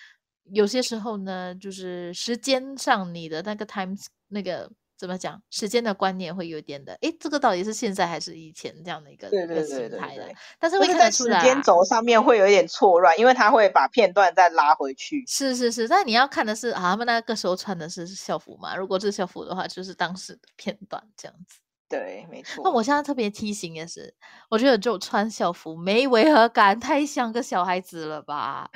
[0.52, 3.94] 有些时候呢，就是时间上你的那个 time
[4.28, 11.42] 那个怎么讲，时间的观念会有点的，诶，这个到底是现在还是以前这样的一个一个对对对心态的对对，但是会在时看得出来、啊。
[11.44, 15.22] 间轴上面会有一点错乱，因为他会把片段再拉回去。
[15.28, 18.74] 是是是，但你要看的是啊，他们那个时候穿的是校服嘛？
[18.74, 21.58] 如果是校服的话，就是当时的片段这样子。
[21.88, 22.62] 对，没错。
[22.64, 24.14] 那我现在特别提醒也是，
[24.50, 28.68] 我觉得就穿校服没违和感，太像个小孩子了吧？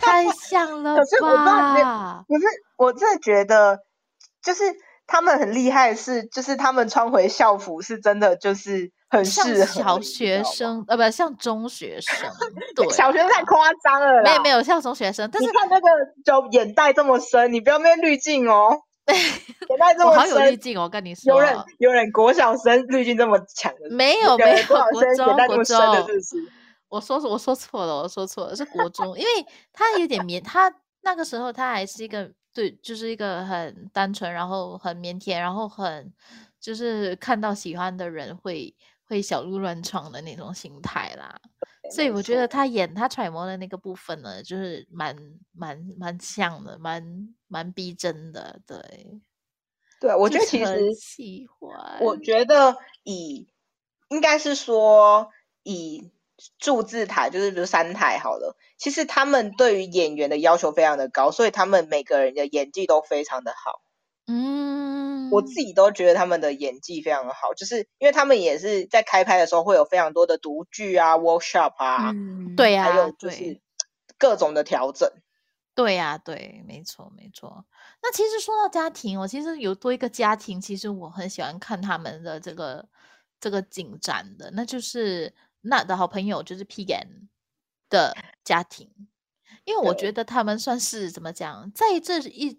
[0.00, 3.80] 太像了可是我是我真的觉得，
[4.42, 4.64] 就是
[5.06, 12.30] 他们很厉害的是，就是他们穿回校服是真的就是很像适合小学生，呃，不像中学生，
[12.74, 14.22] 对， 小学生太夸张了啦。
[14.22, 15.88] 没有没有像中学生，但是你看那个
[16.24, 18.80] 就眼袋这么深，你不要那边滤镜哦，
[19.68, 20.56] 眼袋这么我好有滤。
[20.56, 24.76] 镜，我跟你有人说，有人国小生滤镜这么强的，没有有没有人国
[25.14, 26.36] 中国中是是？
[26.88, 29.30] 我说我说错了，我说错了，是国中，因为
[29.72, 36.12] 他有点腼，他那个时候他还是一个对，就是一个很单纯，然后很腼腆，然后很
[36.60, 38.74] 就是看到喜欢的人会
[39.06, 41.40] 会小鹿乱撞的那种心态啦。
[41.94, 45.16] 所以我觉得他演他揣摩的那个部分呢，就是蛮
[45.52, 48.60] 蛮蛮像的，蛮蛮逼真的。
[48.66, 48.80] 对，
[50.00, 51.98] 对，我觉得其实喜欢。
[52.00, 53.48] 我觉得以
[54.08, 55.30] 应该是说
[55.62, 56.10] 以
[56.58, 63.80] 祝字台，就是比如三台好了，其实他们对于演员的要求非常的高，所以他们每个人的演技都非常的好。
[64.26, 64.85] 嗯，
[65.30, 73.60] 我自己都觉得他们的演技非常的好，就是因为他们也是在开拍的时候会有非常多的独剧啊、workshop 啊，嗯，对呀、还有就是
[74.18, 75.10] 各种的调整。
[75.74, 77.66] 对呀、对，没错，没错。
[78.02, 82.88] 那其实说到家庭，我其实有多一个家庭，其实我很喜欢看他们的这个
[83.38, 87.28] 这个进展的，那就是那的好朋友就是 Pigan
[87.90, 88.90] 的家庭，
[89.64, 92.58] 因为我觉得他们算是怎么讲，在这一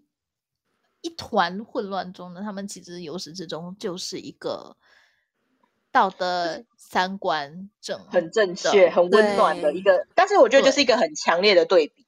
[1.02, 4.76] 一团混乱中呢，他们其实由始至终就是一个
[5.92, 12.06] 道德三观正，很正确、很温暖的一个，但是我觉得就是一个很强烈的对比。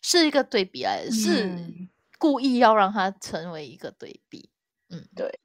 [0.00, 4.48] 是一个对比来的，是嗯故意要让它成为一个对比。
[4.90, 5.40] 嗯，对。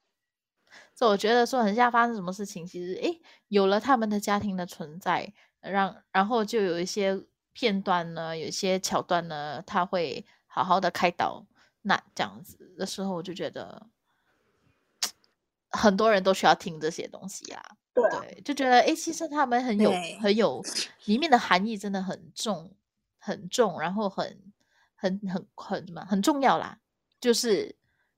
[0.95, 7.19] 所以我觉得说，很像发生什么事情，其实诶，有了他们的家庭的存在，让然后就有一些
[7.51, 11.45] 片段呢，有一些桥段呢，他会好好的开导
[11.83, 13.87] 那这样子的时候，我就觉得
[15.69, 17.61] 很多人都需要听这些东西啊。
[17.93, 20.63] 对啊对，就觉得诶，其实他们很有很有
[21.05, 22.75] 里面的含义真的很重
[23.19, 24.51] 很重，然后很
[24.95, 26.79] 很很很什么很重要啦，
[27.19, 27.75] 就是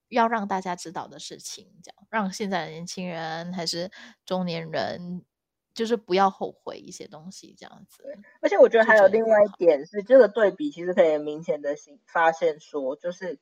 [0.08, 3.92] 要让大家知道的事情，这样让现在的年轻人还是
[4.26, 5.26] 中年人，
[5.74, 8.02] 就是不要后悔一些东西，这样子。
[8.40, 11.76] 而且我觉得还有另外一点是，这个对比其实可以明显的
[12.06, 13.40] 发发现说，就是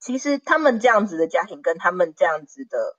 [0.00, 2.96] 其实他们这样子的家庭跟他们这样子的，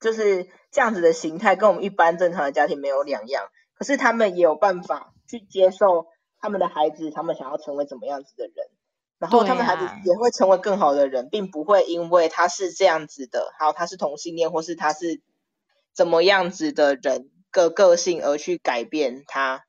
[0.00, 3.48] 就是这样子的形态，跟我们一般正常的家庭没有两样。
[3.74, 6.06] 可是他们也有办法去接受
[6.38, 8.68] 他们的孩子，他们想要成为怎么样子的人，
[9.18, 15.22] 然后对他们孩子啊也会成为更好的人，并不会因为他是这样子的，还有他是同性恋，或是他是
[15.92, 19.64] 怎么样子的人个个性而去改变他。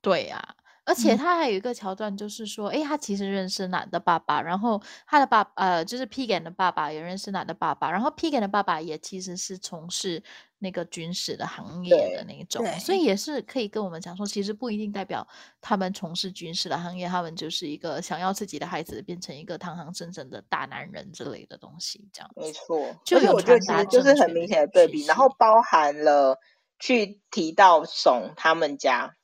[0.00, 0.54] 对呀、
[0.90, 1.18] 而且嗯。
[1.18, 10.22] 他还有一个桥段，就是说，诶，他其实认识男的爸爸，然后他的爸呃，就是 Pigan 的爸爸也认识男的爸爸，然后 Pigan 的爸爸也其实是从事
[10.58, 13.00] 那个军事的行业的那一种，所以。
[13.00, 15.26] 也是可以跟我们讲说，其实不一定代表
[15.60, 22.30] 他们从事军事的行业，他们就是一个想要自己的孩子变成一个堂堂正正的大男人之类的东西，这样。
[22.36, 26.38] 没错，就有我觉得传达其实就是很明显的对比，然后包含了
[26.78, 29.16] 去提到怂他们家，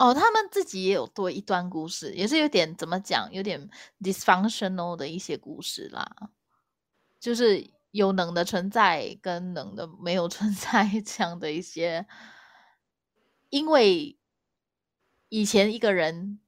[0.00, 3.68] 哦，他们自己也有多一段故事，也是有点怎么讲，有点
[4.00, 6.30] dysfunctional 的一些故事啦，
[7.20, 12.06] 就是有能的存在跟能的没有存 在这样的一些，
[13.50, 14.16] 因为
[15.28, 16.40] 以前一个人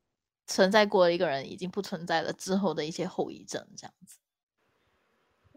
[0.46, 4.16] 存在过的一个人已经不存在了之后的一些后遗症，这样子。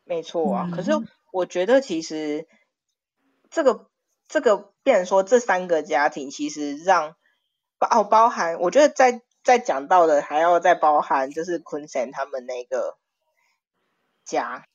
[0.03, 0.69] 没错啊。
[0.69, 2.45] 可是嗯我觉得其实
[3.49, 3.89] 这个
[4.27, 7.15] 这个变成说这三个家庭其实让
[7.77, 12.97] 包哦包含，我觉得在在讲到的还要再包含就是昆山他们那个
[14.25, 14.65] 家，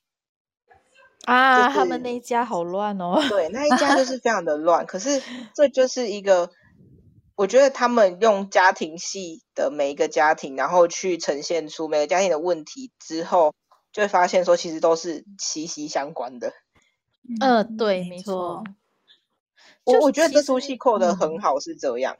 [1.25, 3.21] 啊，就他们那一家好乱哦。
[3.29, 4.85] 对，那一家就是非常的乱。
[4.89, 5.23] 可是
[5.55, 6.51] 这就是一个，
[7.35, 13.55] 我觉得他们用家庭系的每一个家庭，然后去呈现出每个家庭的问题之后，
[13.93, 16.53] 就会发现说其实都是息息相关的。
[17.41, 18.63] 嗯，对，没错。
[19.85, 22.17] 我我觉得这出戏扣的很嗯好，是这样。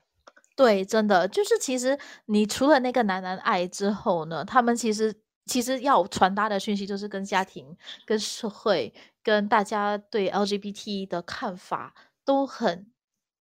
[0.61, 5.15] 对，真的就是，其实你除了那个男男爱之后呢，他们其实
[5.47, 8.93] 其实要传达的讯息，就是跟家庭、跟社会、
[9.23, 11.95] 跟大家对 LGBT 的看法
[12.27, 12.93] 都很，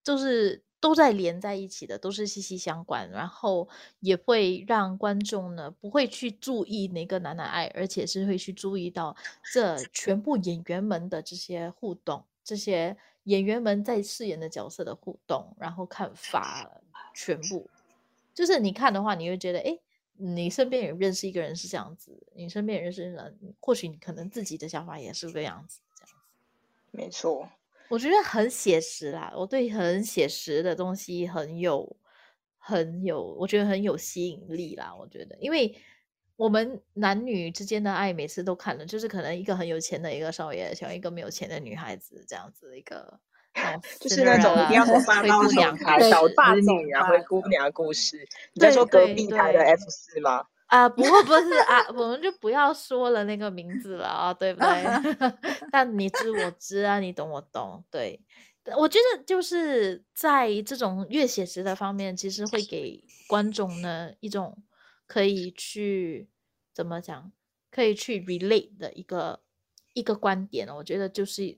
[0.01, 3.11] 就是都在连在一起的，都是息息相关。
[3.11, 3.67] 然后
[3.99, 9.13] 也会让观众呢不会去注意那个男男爱，而且是会去注意到
[9.51, 16.71] 这全部演员们的这些互动，这些演员们在饰演的角色的互动，然后看法
[17.13, 17.69] 全部，
[18.33, 19.77] 就是你看的话，你会觉得，哎，
[20.17, 26.15] 你身边也认识一个人是这样子，你身边也认识人，或许你可能自己的想法也是这个样子，这样子。
[26.91, 27.49] 没错，
[27.89, 31.95] 我觉得很写实啦，我对很写实的东西很有
[32.57, 34.95] 很有，我觉得很有吸引力啦。
[34.95, 35.75] 我觉得，因为
[36.35, 43.19] 我们男女之间的爱，每次都看了，就是可能一个很有钱的一个少爷，喜欢一个没有钱的女孩子，这样子一个，
[43.99, 48.27] 就是那种一定要什么霸灰道姑娘故总裁、小事霸织女啊、灰姑娘故事。
[48.53, 50.45] 你在说隔对壁台的 F 四吗？
[50.67, 55.29] 啊，不过不是啊，我们就不要说了那个名字了啊，对不对？
[55.71, 58.21] 但你知我知啊，你懂我懂，对。
[58.77, 64.55] 我觉得就是在这种越写实的方面，其实会给观众呢一种
[65.07, 66.29] 可以去
[66.71, 67.31] 怎么讲，
[67.71, 69.41] 可以去 relate 的一个
[69.93, 71.57] 一个观点，我觉得就是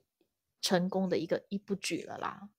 [0.62, 2.49] 成功的一个一部剧了啦。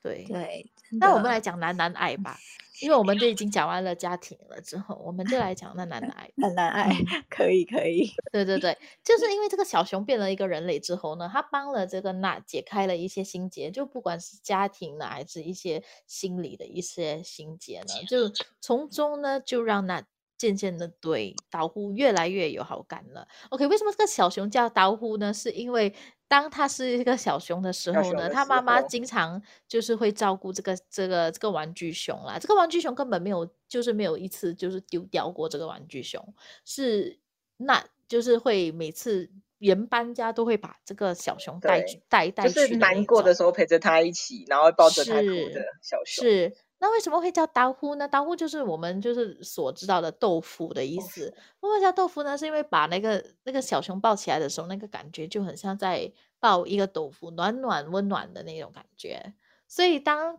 [0.00, 0.70] 对，对，
[1.00, 2.38] 那我们的来讲男男爱吧，
[2.82, 6.30] 因为我们都已经 讲完了家庭了之后，我们就来讲那男男爱。
[6.36, 6.90] 男男爱，
[7.28, 18.30] 可以可以，对对对，就是因为这个小熊变了一个人类之后呢，他帮了这个娜解开了一些心结，就不管是家庭呢，还是一些心理的一些心结呢，就
[18.60, 20.04] 从中呢就让娜
[20.38, 23.28] 渐渐的对岛呼越来越有好感了。
[23.50, 25.34] OK，为什么这个小熊叫岛呼呢？
[25.34, 25.92] 是因为
[26.28, 32.38] 当它是一个小熊的时候呢，小熊的时他妈妈经常就是会照顾这个这个这个玩具熊啦。
[32.38, 36.34] 这个玩具熊根本没有就是没有一次就是丢掉过这个玩具熊，
[36.64, 37.18] 是
[37.56, 46.24] 那就是会每次原搬家都会把这个小熊带对去带带就是去难过的时候陪着他一起，然后抱着他哭的小熊。
[46.24, 48.06] 是，那为什么会叫刀呼呢？
[48.06, 51.34] 刀呼就是我们就是所知道的豆腐的意豆思。
[51.60, 52.38] 为什么叫豆腐呢？
[52.38, 59.34] 是因为把那个那个小熊抱起来的时候，那个感觉就很像在抱一个豆腐，暖暖温暖的那种感觉。
[59.66, 60.38] 所以当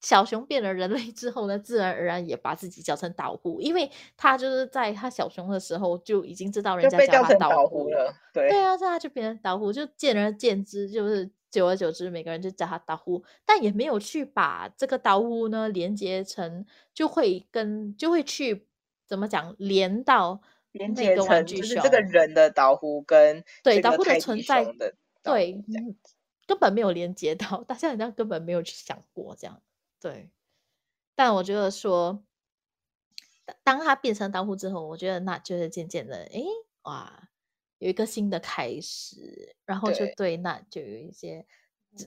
[0.00, 18.66] 小熊变了人类之后呢，自然而然也把自己叫成岛呼，因为他就是在他小熊的时候就已经知道人家叫他叫成岛岛呼呼了，对对啊，这他就变成刀呼，就见而见之，就是久而久之，每个人就叫他导呼，但也没有去把这个导呼呢连接成，就会跟就会去
[19.06, 20.42] 怎么讲连到
[20.72, 23.44] 连接成，就是这个人的刀呼跟。
[23.62, 25.62] 对导呼的存在的对
[26.46, 29.62] 根本没有连接到，大家好像根本没有去想过这样，
[30.00, 30.30] 对。
[31.14, 32.24] 但我觉得说，
[33.44, 36.44] 当当他变成导呼之后，我觉得那就是渐渐的，诶，
[36.82, 37.28] 哇，
[37.78, 40.14] 有一个新的开始，然后就对。
[40.16, 41.46] 对那就有一些，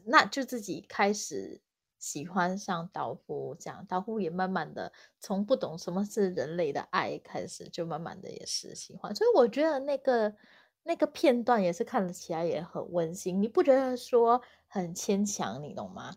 [0.05, 1.61] 那就自己开始
[1.99, 10.35] 喜欢上导夫，这样导夫也慢慢的从不懂什么是人类的爱开始，就慢慢的也是喜欢，所以我觉得那个
[10.83, 16.15] 那个片段也是看了起来也很温馨，你不觉得说很牵强，你懂吗？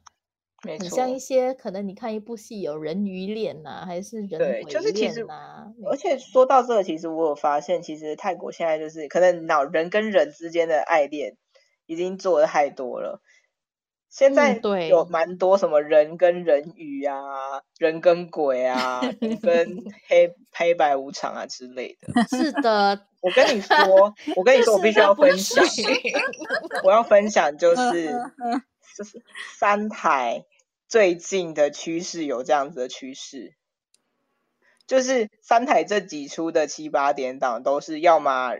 [0.62, 11.36] 没错很像一些可能你看一部戏有人鱼恋呐、还是人对，鬼就是其实恋呐、而且说到这个，其实我有发现，其实泰国现在就是可能脑人跟人之间的爱恋
[11.86, 13.20] 已经做的太多了。
[14.10, 14.88] 现嗯在对。
[14.88, 22.22] 有蛮多什么人跟人鱼啊，人跟鬼啊，人跟 黑黑白无常啊之类的。
[22.28, 23.76] 是的，我跟你说，
[24.36, 25.64] 我跟你说，我必须要分享，
[26.82, 28.60] 我要分享就是嗯
[28.98, 29.22] 就是
[29.56, 30.44] 三台
[30.90, 33.54] 最近的趋势有这样子的趋势，
[34.88, 38.56] 就是三台这几出的七八点档都是要么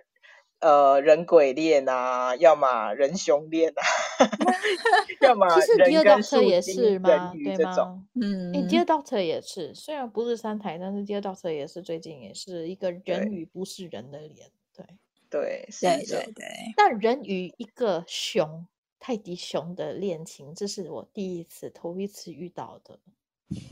[0.61, 3.83] 呃人鬼恋啊，要么人熊恋啊，
[5.21, 7.11] 要么其实人 Dear 跟 Doctor 树也是吗？
[7.11, 7.89] 人鱼对这种。
[7.89, 8.07] 吗？
[8.15, 14.87] 嗯诶 Dear Doctor 也是，虽然不是三台，但是 Dear Doctor 也是最近也是一个人对与不是人的脸，对。
[15.29, 16.45] 对，是对这对对，
[16.77, 18.67] 但人与一个熊，
[19.01, 23.01] 泰迪熊的恋情，这是我第一次、头一次遇到的，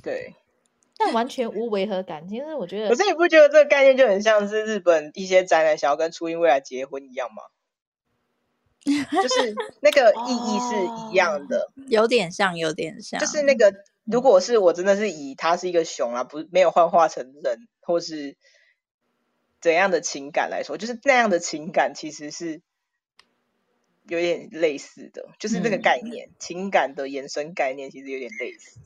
[0.03, 0.35] 对。
[1.01, 2.26] 但完全无违和感。
[2.29, 7.43] 其实我觉得可是你不觉得这个概念就很像是日本一些宅男想要跟初音未来结婚一样吗？
[8.85, 13.72] 就是 那个意义是一样的，有点像，有点像，就是那个
[14.05, 18.37] 如果是我真的是以他是一个熊啊，不没有幻化成人或是
[19.61, 22.61] 怎样的情感来说，就是那样的情感其实是
[24.09, 28.81] 有点类似的，就是这个概念，情感的延伸概念其实有点类似，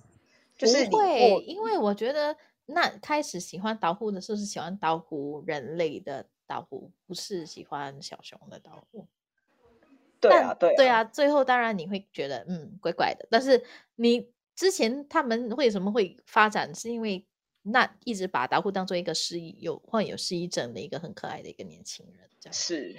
[0.57, 9.07] 就是会，因为我觉得那开始喜欢导护的时候是喜欢导护人类的导护，不是喜欢小熊的导护。
[10.21, 10.75] 对啊对啊。
[10.77, 13.65] 对啊，最后当然你会觉得嗯怪怪的，但是
[13.97, 17.27] 你之前他们为什么会发展，是因为
[17.63, 22.55] 那一直把导护当做一个失忆有患有失忆症的一个很可爱的一个年轻人这样。
[22.55, 22.97] 是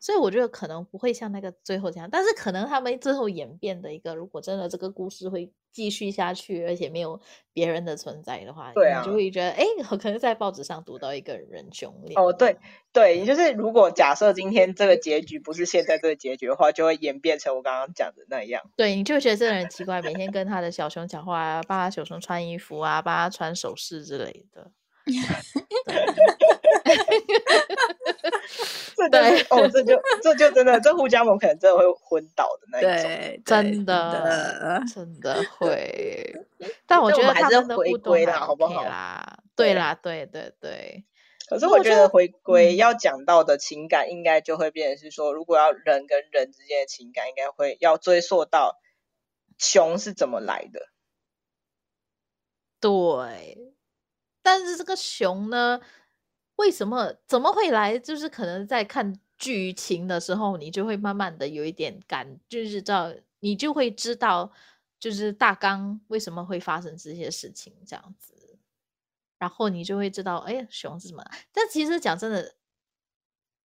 [0.00, 7.20] 所以我觉得可能不会像那个最后这样，但是可能他们最后演变的一个，如果真的这个故事会继续下去，而且没有
[7.52, 12.56] 别人的存在的话，对你就啊会觉得，哎，我可能在报纸上读到一个人熊恋哦，对，
[12.92, 18.62] 对，就是如果假设今天这个结局不是现在这个结局的话，就会演变成我刚刚讲的那样。
[18.76, 24.70] 对，你就觉得这个人很奇怪，每天跟他的小熊讲话啊，帮他小熊穿衣服啊，帮他穿首饰之类的。
[28.96, 32.92] 这就是哦，这就这就真的，这互加盟可能真的会昏倒的那一种。
[32.92, 36.34] 对，真的的，真的会。
[36.86, 41.04] 但我觉但我们还是要得他们的回归啦好不好啦，对对啦，对对对。
[41.48, 48.78] 可是我觉得回归嗯要讲到的情感，应该就会变成是说，如果要人跟人之间的情感，应该会要追溯到
[49.58, 50.88] 熊是怎么来的。
[52.78, 53.58] 对，
[54.42, 55.80] 但是这个熊呢，
[56.60, 57.98] 为什么怎么会来？
[57.98, 64.52] 就是可能在看剧情的时候，你就会慢慢的有一点感，就是知道你就会知道，
[64.98, 68.58] 就是大纲为什么会发生这些事情这样子，
[69.38, 71.24] 然后你就会知道，哎，熊是什么？
[71.50, 72.56] 但其实讲真的，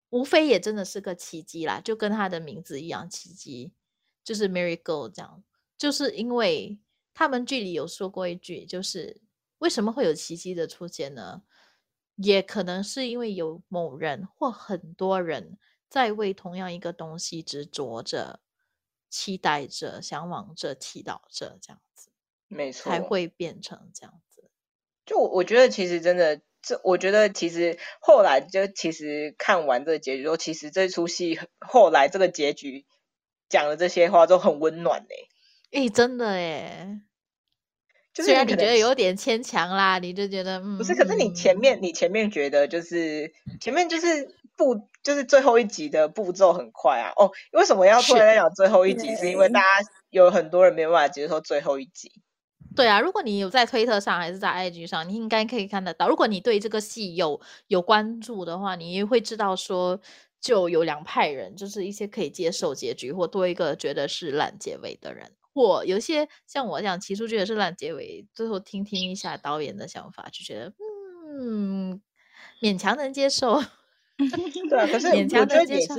[0.08, 3.72] 无非也真的是个奇迹啦，就跟他的名字一样，奇迹
[4.24, 5.44] 就是 miracle 这样，
[5.76, 6.78] 就是因为
[7.12, 9.20] 他们剧里有说过一句，就是
[9.58, 11.42] 为什么会有奇迹的出现呢？
[12.16, 15.58] 也可能是因为有某人或很多人
[15.88, 18.40] 在为同样一个东西执着着、
[19.10, 22.10] 期待着、向往着、祈祷着，这样子
[22.50, 24.50] 没错，才会变成这样子。
[25.04, 32.86] 就我我觉得其实真的，这我觉得其实后来就其实看完这个结局之后，其实这出戏后来这个结局
[33.48, 35.08] 讲的这些话都很温暖呢。
[35.72, 37.05] 诶，真的诶。
[38.16, 47.12] 就是虽然你觉得有点牵强啦，你就觉得嗯，不是，可是你前面你前面觉得就是前面就是步就是最后一集的步骤很快啊。
[47.16, 49.14] 哦，为什么要突然在讲最后一集？
[49.16, 49.66] 是因为大家
[50.08, 52.10] 有很多人没有办法接受最后一集。
[52.74, 56.08] 对啊，如果你有在推特上还是在 IG 上，你应该可以看得到。
[56.08, 60.00] 如果你对这个戏有有关注的话，你也会知道说，
[60.40, 70.74] 就有两派人，就是一些可以接受结局，或多一个觉得是烂结尾的人，或有些像我这样起初觉得是烂结尾，最后听听一下导演的想法，就觉得
[71.40, 72.02] 嗯，
[72.60, 73.62] 勉强能接受。
[74.68, 75.94] 对 啊，可是勉强能接受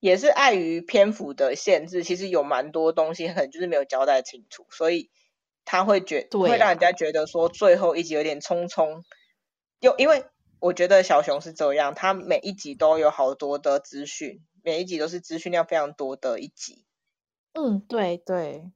[0.00, 5.10] 也是碍于篇幅的限制，其实有蛮多东西可能就是没有交代清楚，所以
[5.64, 9.02] 他会觉对会让人啊家觉得说最后一集有点匆匆，
[9.78, 10.24] 又因为
[10.58, 16.84] 我觉得小熊是这样，他每一集都有好多的资讯，每一集都是资讯量非常多的一集。
[17.54, 18.70] 嗯，对对，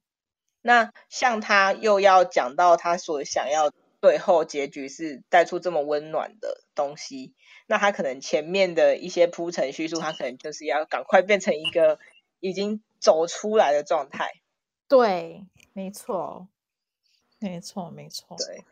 [0.62, 7.34] 那像他又要讲到他所想要最后结局是带出这么温暖的东西，
[7.66, 11.98] 那他可能前面的一些铺陈叙述，他可能就是要赶快变成一个
[12.40, 14.30] 已经走出来的状态。
[14.88, 16.48] 对，没错，
[17.38, 18.36] 没错，没错。
[18.36, 18.64] 对，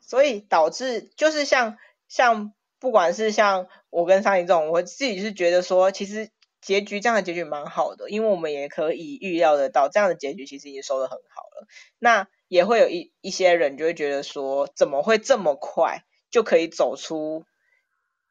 [0.00, 1.78] 所以导致就是像
[2.08, 6.30] 像不管是像我跟上一这种，我自己是觉得说，其实
[6.64, 11.66] 结局这样的结局蛮好的，因为我们也可以预料得到这样的结局其实已经收的很好了。
[11.98, 17.44] 那也会有一一些人就会觉得说，怎么会这么快就可以走出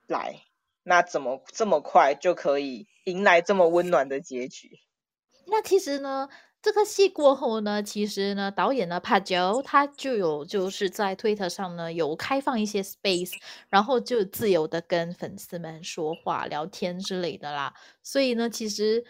[0.07, 0.41] 来？
[0.81, 4.79] 那怎么这么快就可以迎来这么温暖的结局？
[5.45, 6.29] 那其实呢，
[6.63, 13.33] 这个戏过后呢，其实呢，导演呢帕九他就有就是在推特上呢有开放一些 space，
[13.67, 17.73] 然后就自由的跟粉丝们说话、聊天之类的啦。
[18.01, 19.03] 所以呢，其实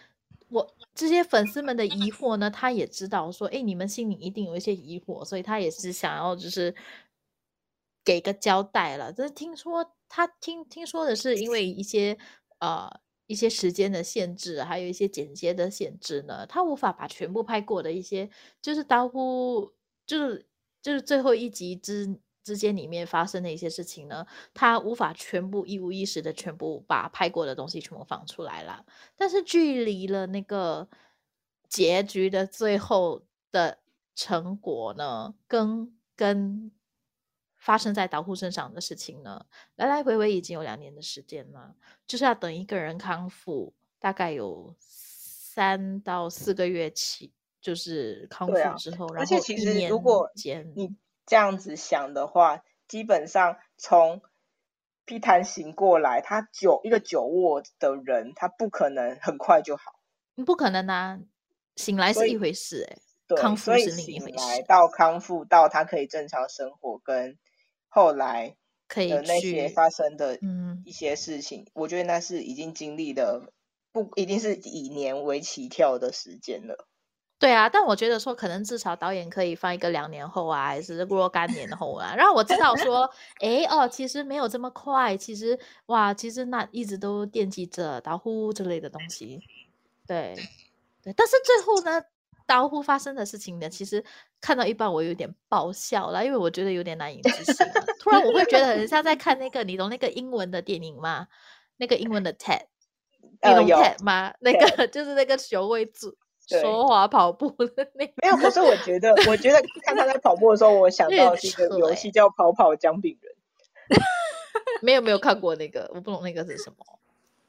[0.48, 6.74] 我这些粉丝们的疑惑呢，他也知道说，哎，你们心里一定有一些疑惑，所以他也是想要就是
[8.04, 9.12] 给个交代了。
[9.12, 12.18] 这听说他听听说的是因为一些
[12.58, 12.90] 呃
[13.26, 18.28] 一些时间的限制，还有一些剪接的限制呢，他无法把全部拍过的一些，
[18.60, 19.72] 就是刀呼，
[20.06, 20.46] 就是
[20.82, 28.84] 就是最后一集之之间里面发生的一些事情呢，他无法全部一五一十的全部把拍过的东西全部放出来了。
[29.16, 30.86] 但是距离了那个
[31.68, 33.78] 结局的最后的
[34.14, 36.70] 成果呢，跟跟
[37.64, 39.46] 发生在导护身上的事情呢，
[39.76, 41.74] 来来回回已经有两年的时间了，
[42.06, 50.94] 就是要等一个人康复，大概有三到四个月起，就是康复对啊之后，而然且其实后一年如果间，你
[51.24, 54.20] 这样子想的话，基本上从
[55.06, 59.98] 披坛醒过来，他久一个久卧的人，他不可能很快就好。
[60.44, 61.18] 不可能啊，
[61.76, 67.38] 醒来是一回事、欸，对，康复是另一回醒来，到康复到他可以正常生活，跟
[67.94, 68.56] 后来
[68.88, 70.82] 可以些去发生的嗯。
[70.82, 73.52] 一些事情，我觉得那是已经经历了，
[73.92, 76.86] 不一定是以年为起跳的时间了。
[77.40, 83.08] 对啊，但我觉得说，可能至少导演可以放一个两年后啊，还是若干年后啊，让我知道说，
[83.40, 89.42] 诶，哦，其实没有这么快，其实哇，其实那一直都惦记着导呼之类的东西，
[90.06, 90.48] 对。
[91.02, 92.02] 对，但是最后呢，
[92.46, 94.04] 导呼发生的事情呢，其实
[94.44, 101.28] 看到一半我有点爆笑了，因为我觉得有点难以置信了，突然我会觉得很像在 看那个，你懂那个英文的电影吗？
[101.78, 102.60] 那个英文的 TED，
[103.22, 104.34] 你懂 TED 吗？
[104.40, 106.14] 那个就是那个学会组
[106.46, 108.12] 对说话跑步的那个。
[108.16, 113.32] 没有，可是我觉得，我觉得看他在跑步的时候，我想 到的是一个游戏叫《跑跑姜饼人》。
[114.84, 116.76] 没有没有看过那个，我不懂那个是什么。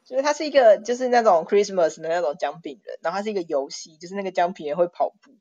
[0.05, 5.31] 就是它是一个就是那种 Christmas 的那种姜饼人，然后它是一个游戏，就是那个姜饼人会跑步，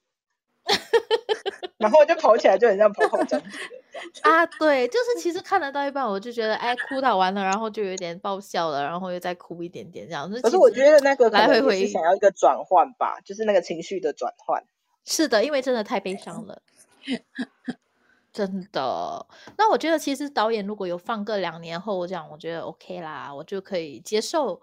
[1.79, 3.47] 然后就跑起来就很像跑跑这样。
[4.23, 10.31] 啊，对，就是其实看得到一半，我就觉得哎，哭到完了，然后就有点爆笑了，然后又再哭一点点这样。
[10.31, 14.65] 可可是我觉得那个可来回回想要一个转换吧，就是那个情绪的转换。
[15.05, 16.63] 是的，因为真的太悲伤了，
[18.33, 19.27] 真的。
[19.59, 24.61] 那我觉得其实导演如果有放个两年后这样，我觉得 OK 啦，我就可以接受。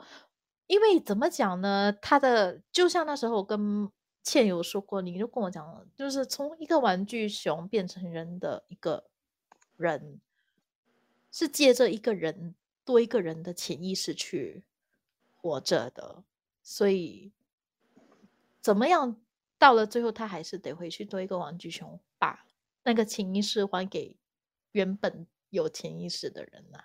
[0.68, 3.90] 因为怎么讲呢，他的就像那时候我跟
[4.24, 9.10] 倩有说过，你就跟我讲了，就是从一个玩具熊变成人的一个
[9.78, 10.20] 人，
[11.32, 12.56] 是借着一个人
[12.86, 14.64] 多一个人的潜意识去
[15.36, 16.24] 活着的，
[16.62, 17.32] 所以
[18.60, 19.20] 怎么样
[19.58, 22.46] 到了最后，他还是得回去多一个玩具熊，把
[22.84, 24.18] 那个潜意识还给
[24.72, 26.84] 原本有潜意识的人呐、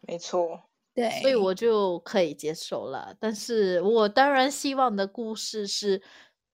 [0.00, 0.64] 没错，
[0.94, 3.16] 对，所以我就可以接受了。
[3.18, 6.02] 但是我当然希望的故事是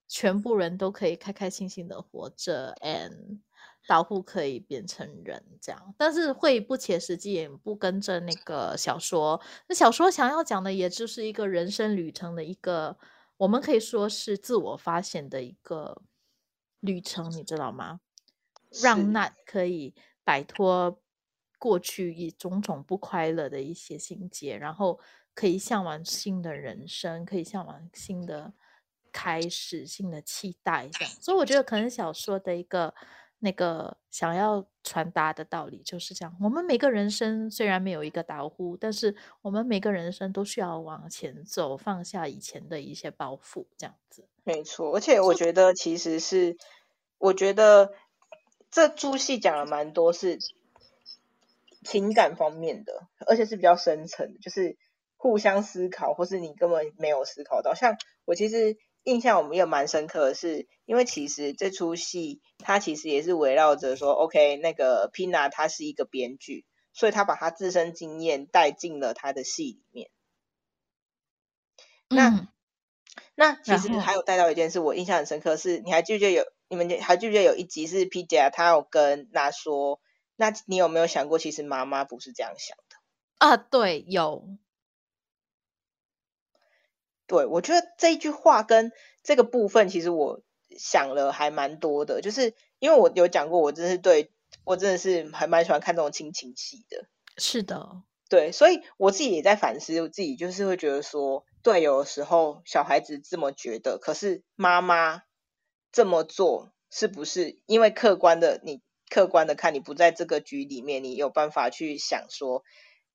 [0.09, 3.40] 全部人都可以开开心心的活着，and
[3.86, 9.40] 导护可以变成人这样，但是会不切实际，也不跟着那个小说。
[9.68, 12.96] 那小说想要讲的也就是一个人生旅程的一个，
[13.36, 16.02] 我们可以说是自我发现的一个
[16.80, 18.00] 旅程，你知道吗？
[18.82, 19.94] 让那可以
[20.24, 20.98] 摆脱
[21.59, 24.98] 过去一种种不快乐的一些心结，然后
[25.34, 28.52] 可以向往新的人生，可以向往新的
[29.14, 31.14] 开始、性的期待，这样。
[31.20, 32.92] 所以我觉得可能小说的一个
[33.38, 44.26] 那个想要传达的道理就是这样：我们每个人生虽然没有一个导呼，但是我们每个人生都需要往前走，放下以前的一些包袱，这样子。
[44.42, 46.56] 没错，而且我觉得其实是，
[47.18, 47.94] 我觉得
[48.70, 50.38] 这出戏讲了蛮多是
[51.84, 54.76] 情感方面的，而且是比较深层的，就是
[55.16, 57.74] 互相思考，或是你根本没有思考到。
[57.74, 70.11] 像我其实印象我们也蛮深刻的是，因为其实这出戏它其实也是围绕着说，OK，那个 Pina 他是一个编剧，所以他把他自身经验带进了他的戏里面。
[72.09, 72.48] 那嗯
[73.36, 80.00] 那其实还有带到一件事，我印象很深刻是，你还记不记得有你们还记不记得有一集是 P 姐啊，她有跟那说，
[80.36, 82.96] 那你有没有想过，其实妈妈不是这样想的？
[83.38, 84.48] 啊，对，有，
[87.27, 90.43] 对我觉得这一句话跟这个部分，其实我
[90.77, 94.33] 想了还蛮多的，就是因为我有讲过，我真是对
[94.64, 97.07] 我真的是还蛮喜欢看这种亲情戏的。
[97.37, 105.22] 是的，对，所以我自己也在反思，我自己就是会觉得说，对，有的时候小孩子这么觉得，可是妈妈
[105.91, 112.62] 这么做，是不是因为客观的你客观的看，你不在这个局里面，你有办法去想说，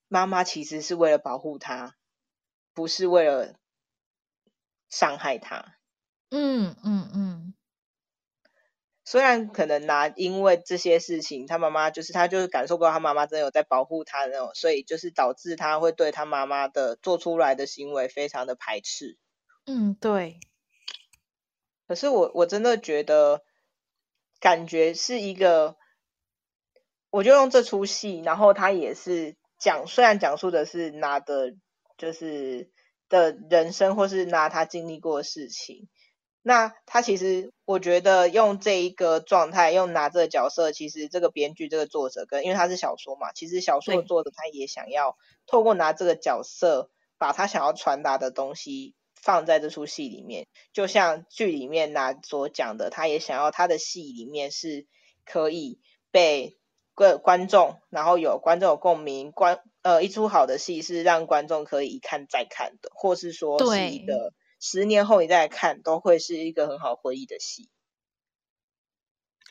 [0.07, 1.95] 妈妈其实是为了保护他，
[2.74, 3.55] 不是为了
[4.89, 5.75] 伤害他。
[6.31, 7.53] 嗯嗯嗯，
[9.03, 19.17] 虽然可能拿因为这些事情，他妈妈就是他就是感受不到他妈妈真的有在保护他的那种，所以就是导致他会对他妈妈的做出来的行为非常的排斥。
[19.65, 20.39] 嗯，对，
[21.87, 23.43] 可是我我真的觉得，
[24.39, 25.77] 感觉是一个，
[27.09, 31.55] 我就用这出戏，然后他也是讲，虽然讲述的是拿的，
[31.97, 32.71] 就是
[33.10, 35.88] 的人生，或是拿他经历过的事情，
[36.43, 50.47] 那他其实我觉得用这一个状态，用拿这个角色，其实这个编剧这个作者跟因为他是小说嘛，其实小说的作者他也想要透过拿这个角色，把他想要传达的东西放在这出戏里面。
[50.72, 54.86] 就像剧里面拿所讲的，他也想要他的戏里面是
[55.26, 55.80] 可以
[56.12, 56.59] 被
[56.99, 67.69] 观观众，然后有观众有共鸣，观呃一出好的戏是让观众可以一看再看的，或是说是一对个十年后你再来看都会是一个很好回忆的戏。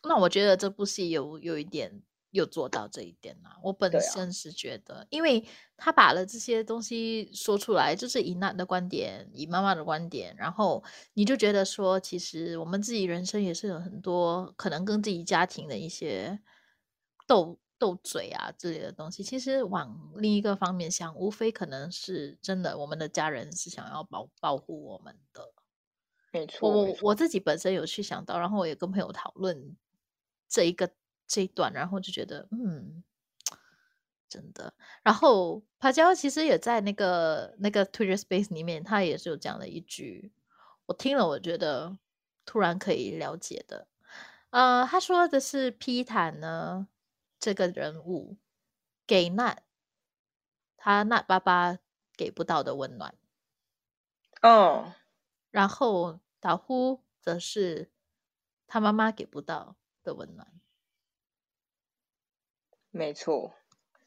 [0.02, 3.56] 那我觉得这部戏有有一点有做到这一点啦。
[3.62, 5.42] 我本身是觉得，因为
[5.78, 10.84] 他把了这些东西说出来，就是以娜的观点，以妈妈的观点，然后
[11.14, 16.38] 你就觉得说，其实我们自己人生也是有很多可能跟自己家庭的一些
[17.28, 19.22] 斗斗嘴啊之类的东西。
[19.22, 25.52] 其实往另一个方面想，无非可能是真的，我们的家人是想要保保护我们的。
[26.32, 29.76] 没错，我错我自己本身有去想到，然后我也跟朋友讨论
[30.48, 30.90] 这一个
[31.26, 33.02] 这一段，然后就觉得嗯，
[34.28, 34.74] 真的。
[35.02, 40.32] 然后帕娇其实也在那个那个 Twitter Space 里面，他也是有讲了一句，
[40.86, 41.96] 我听了我觉得
[42.44, 43.86] 突然可以了解的。
[44.50, 46.88] 呃，他说的是皮坦呢
[47.38, 48.38] 这个人物
[49.06, 49.62] 给那
[50.76, 51.78] 他那爸爸
[52.16, 53.16] 给不到的温暖。
[54.42, 54.94] 哦，
[55.50, 57.90] 然后打呼则是
[58.66, 60.60] 他妈妈给不到的温暖，
[62.90, 63.54] 没错，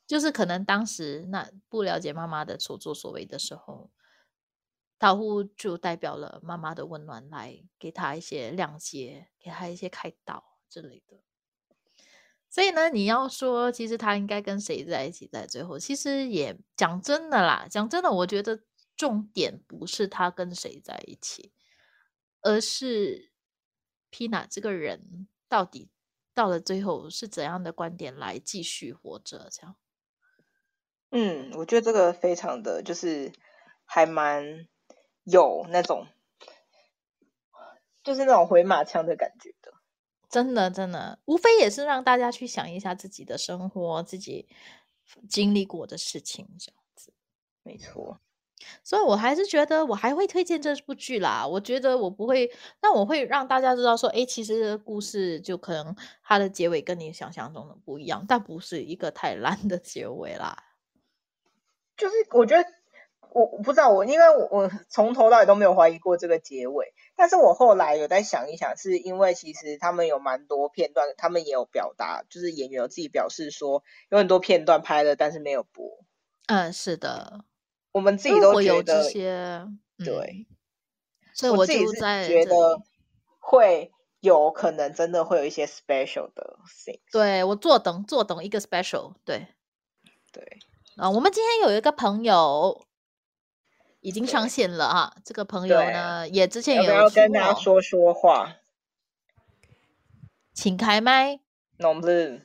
[0.08, 3.92] 就是可能当时那不了解妈妈的所作所为的时候，
[4.98, 11.22] 导呼就代表了妈妈的温暖，来给他一些谅解，给他一些开导之类的。
[12.52, 18.62] 所以呢，你要说其实他应该跟谁在一起，在最后，其实也讲真的啦，讲真的，我觉得
[18.98, 21.54] 重点不是他跟谁在一起，
[22.42, 23.32] 而是
[24.12, 25.90] Pina 这个人到底
[26.34, 29.78] 到了最后是怎样的观点来继续活着，这样。
[31.12, 33.32] 嗯，我觉得这个非常的就是
[33.86, 34.68] 还蛮
[35.24, 36.06] 有那种，
[38.04, 39.56] 就是那种回马枪的感觉。
[40.32, 44.48] 真的真的，无非也是让大家去想一下自己的生活，自己
[45.30, 47.14] 经历过的事情这样子。
[47.64, 48.20] 没错，
[48.84, 51.46] 所以我还是觉得我还会推荐这部剧啦。
[51.46, 60.58] 我觉得我不会，但我会让大家知道说，哎，其实故事就可能它的结尾跟你想象中的不一样，但不是一个太 烂的结尾啦。
[61.98, 62.66] 就是我觉得
[63.34, 76.04] 我我不知道我，因为我我从头到尾都没有怀疑过这个结尾，但是我后来有在想一想，是因为其实他们有蛮多片段，他们也有表达，就是演员有自己表示说，有很多片段拍了，但是没有播。
[76.48, 77.46] 嗯，是的，
[77.92, 79.66] 我们自己都觉得，些，
[79.98, 80.46] 对嗯，
[81.34, 82.82] 所以我我自己就是觉得
[83.40, 87.00] 会有可能真的会有一些 special 的 thing。
[87.12, 89.48] 对我坐等坐等一个 special，对。
[90.34, 90.60] 对，
[90.96, 92.86] 啊，我们今天有一个朋友
[94.02, 95.16] 已经上线了哈、啊。
[95.24, 98.58] 这个朋友呢，也之前有要,要跟他说说话，
[100.54, 101.40] 请开麦。
[101.78, 102.40] n o m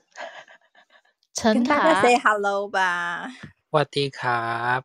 [1.35, 3.29] 陈卡，say hello 吧。
[3.71, 4.85] 瓦迪卡，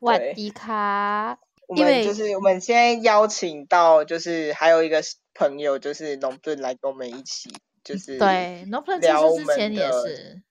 [0.00, 1.38] 瓦迪卡。
[1.68, 5.00] 我们就是我们先邀请到，就是还有一个
[5.34, 7.48] 朋友，就是农顿来跟我们一起，
[7.84, 10.42] 就是对农顿其实之前也是，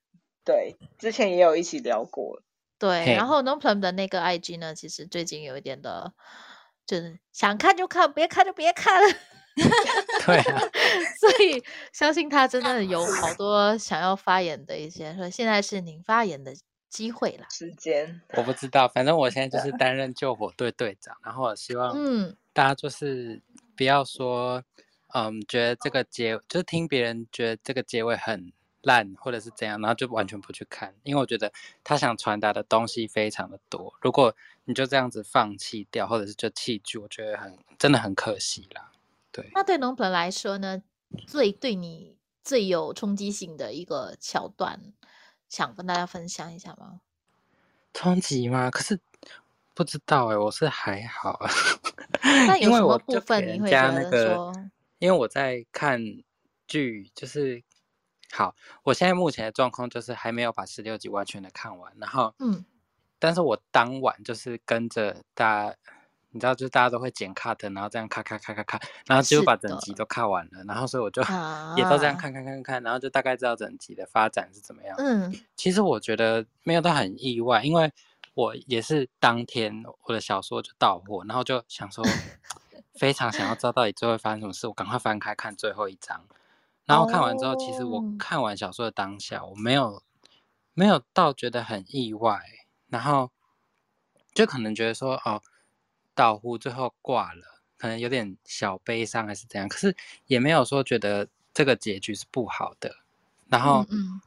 [0.42, 2.40] 对之前也有一起聊过，
[2.80, 6.12] 对，然后 No Plan 的那个 IG 呢，其实最近有一点的，
[6.86, 9.16] 就是想看就看，别看就别看了。
[10.24, 10.60] 对啊，
[11.20, 11.62] 所以
[11.92, 16.54] 相信他真的有好多想要发言的一些，所以现在是您发言的
[16.88, 17.46] 机会啦。
[17.50, 23.42] 时间，我不知道，反正我现在就是担任救火队队长，然后我希望嗯，大家就是
[23.76, 24.62] 不要说，
[25.12, 28.52] 嗯，觉得这个结就是听别人觉得这个结尾很
[28.82, 31.52] 烂或者是怎样，然后就完全不去看，因为我觉得
[31.84, 38.92] 他想传达的东西非常的多，如果你就这样子放弃掉，或者是就弃剧，我觉得很真的很可惜啦。
[39.32, 40.82] 对，那对农本来说呢，
[41.26, 44.80] 最对你最有冲击性的一个桥段，
[45.48, 47.00] 想跟大家分享一下吗？
[47.92, 48.70] 冲击吗？
[48.70, 48.98] 可是
[49.74, 51.40] 不知道哎、我是还好，
[52.22, 54.52] 那有什么因为我部分你会觉得说，
[54.98, 56.00] 因为我在看
[56.66, 57.62] 剧，就是
[58.32, 58.54] 好，
[58.84, 62.64] 我现在目前的状况就是还没有把十六集完全的看完，然后，嗯，
[63.18, 65.76] 但是我当晚就是跟着大家，
[66.30, 74.96] 你知道，就是大家都会剪 cut，然后这样咔咔咔咔咔，然后几乎把整集都看完了，然后所以我就啊也都这样看看看看，然后就大概知道整集的发展是怎么样。
[74.98, 77.92] 嗯其实我觉得没有到很意外，因为
[78.34, 82.04] 我也是当天我的小说就到货，然后就想说
[82.94, 86.24] 非常想要知道到底最后会发生什么事，我赶快翻开看最后一章。
[86.90, 88.16] 然后看完之后，其实我哦。
[88.18, 90.02] 看完小说的当下，我没有
[90.74, 92.40] 没有到觉得很意外，
[92.88, 93.30] 然后
[94.34, 95.40] 就可能觉得说哦，
[96.14, 99.94] 岛湖最后挂了，可能有点小悲伤还是怎样，可是
[100.26, 102.96] 也没有说觉得这个结局是不好的。
[103.48, 104.20] 然后，嗯嗯。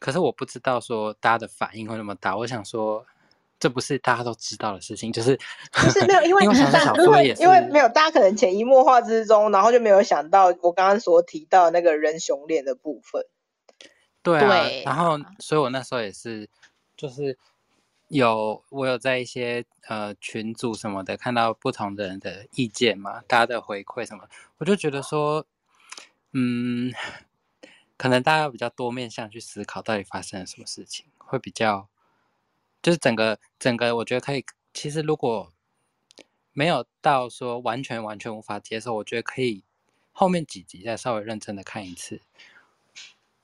[0.00, 3.06] 可是我不知道说大家的反应会那么大，我想说，
[3.60, 5.38] 这不是大家都知道的事情，就是
[5.70, 13.24] 就是没有，因为因为因为说也，因为没有，大家可能潜移默化之中，然后就没有想到我刚刚所提到那个人熊脸的部分。
[14.22, 16.48] 对啊，对然后啊所以我那时候也是，
[16.96, 17.38] 就是
[18.08, 24.24] 有我有在一些呃群组什么的看到不同的人的意见嘛，大家的回馈什么，
[24.58, 25.46] 我就觉得说，
[26.32, 26.92] 嗯，
[27.98, 31.88] 可能大家比较多面向去思考到底发生了什么事情，会比较，
[32.82, 35.52] 就是整个整个我觉得可以，其实如果
[36.52, 39.62] 没有到说完全完全无法接受，我觉得可以
[40.12, 42.20] 后面几集再稍微认真的看一次。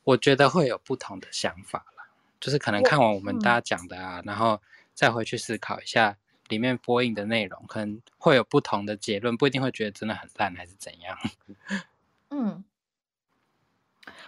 [0.04, 2.08] 我觉得会有不同的想法啦，
[2.40, 4.60] 就是可能看完我们嗯大家讲的啊，然后
[4.94, 6.16] 再回去思考一下
[6.48, 11.18] 里面播映的内容，可能会有不同的结论，不一定会觉得真的很烂还是怎样。
[12.30, 12.64] 嗯，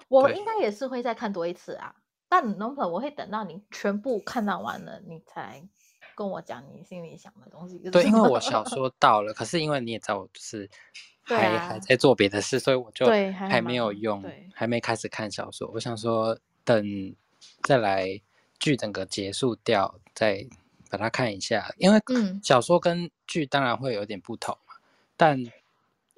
[0.09, 1.95] 我对应该也是会再看多一次啊。
[2.29, 5.63] 但农粉我会等到你全部看到完了，你才
[6.15, 10.69] 跟我讲你心里想的东西对，因为我小说 到了，可是因为你也知道我就是
[11.23, 15.71] 还、啊还在做别的事，所以我就对还没有用对，还没开始看小说。
[15.73, 17.15] 我想说等
[17.63, 18.21] 再来
[18.59, 20.47] 剧整个结束掉，再
[20.91, 24.75] 把它看一下，因为嗯小说跟剧当然会有点不同嘛，
[25.17, 25.53] 但应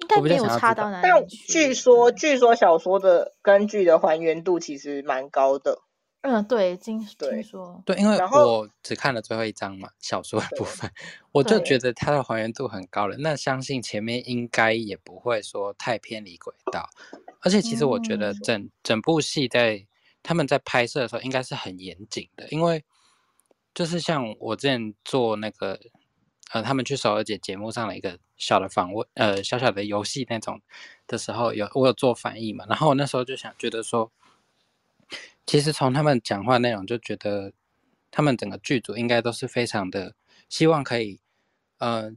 [0.07, 1.47] 该没有差到哪但里去。
[1.47, 5.79] 据说，据说小说的跟剧的还原度其实蛮高的。
[6.21, 10.91] 嗯，对，听对听说，对，因为我只看了最后一章嘛，小说的部分，
[11.31, 13.17] 我就觉得它的还原度很高了。
[13.17, 16.87] 那相信前面应该也不会说太偏离轨道，
[17.41, 19.85] 而且其实我觉得嗯整、整部戏在
[20.21, 22.83] 他们在拍摄的时候应该是很严谨的，因为
[23.73, 25.79] 就是像我之前做那个
[26.51, 30.61] 呃，他们去首尔姐节目上的一个小的访问，呃，小小的游戏那种
[31.07, 34.11] 的时候，有我有做翻译嘛，然后我那时候就想觉得说，
[35.45, 37.51] 其实从他们讲话内容就觉得，
[38.09, 40.13] 他们整个剧组应该都是非常的
[40.49, 41.19] 希望可以，
[41.79, 42.11] 呃，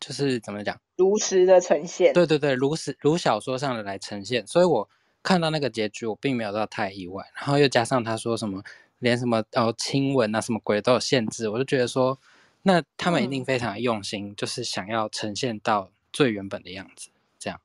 [0.00, 2.12] 就是怎么讲，如实的呈现。
[2.12, 4.88] 对对对，如实如小说上的来呈现，所以我
[5.22, 8.62] 看到那个结局，我并没有到太意外，然后又加上他说什么。
[9.00, 12.18] 连什么哦亲吻啊什么鬼都有限制，我就觉得说，
[12.62, 17.60] 那他们一定非常用心，就是想要呈现到最原本的样子，这样。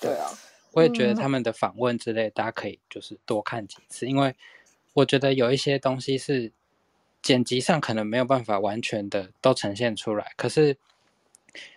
[0.00, 0.28] 对啊，
[0.76, 4.36] 我也觉得他们的访问之类，大家可以就是多看几次，因为
[4.92, 6.52] 我觉得有一些东西是
[7.22, 10.76] 剪辑上可能没有办法完全的都呈现出来，可是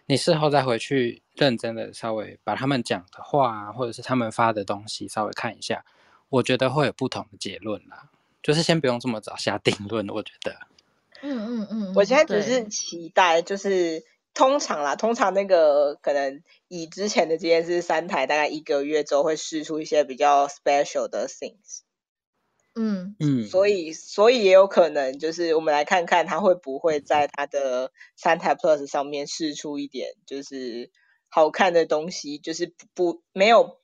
[0.06, 5.86] 你事后再回去认真的稍微把他们讲的话，或者是他们发的东西稍微看一下。
[6.28, 8.10] 我觉得会有不同的结论啦，
[8.44, 10.08] 就是先不用这么早下定论。
[10.10, 10.60] 我觉得，
[11.22, 14.04] 嗯嗯嗯，我现在只是期待，就是
[14.40, 21.82] 通常啦，通常那个可能以之前的经验是三台大概一个月之后会试出一些比较 special 的 things。
[22.74, 30.90] 嗯嗯，所以所以也有可能就是我们来看看他会不会在他的三台 plus 上面试出一点就是
[31.28, 33.82] 好看的东西，就是不不没有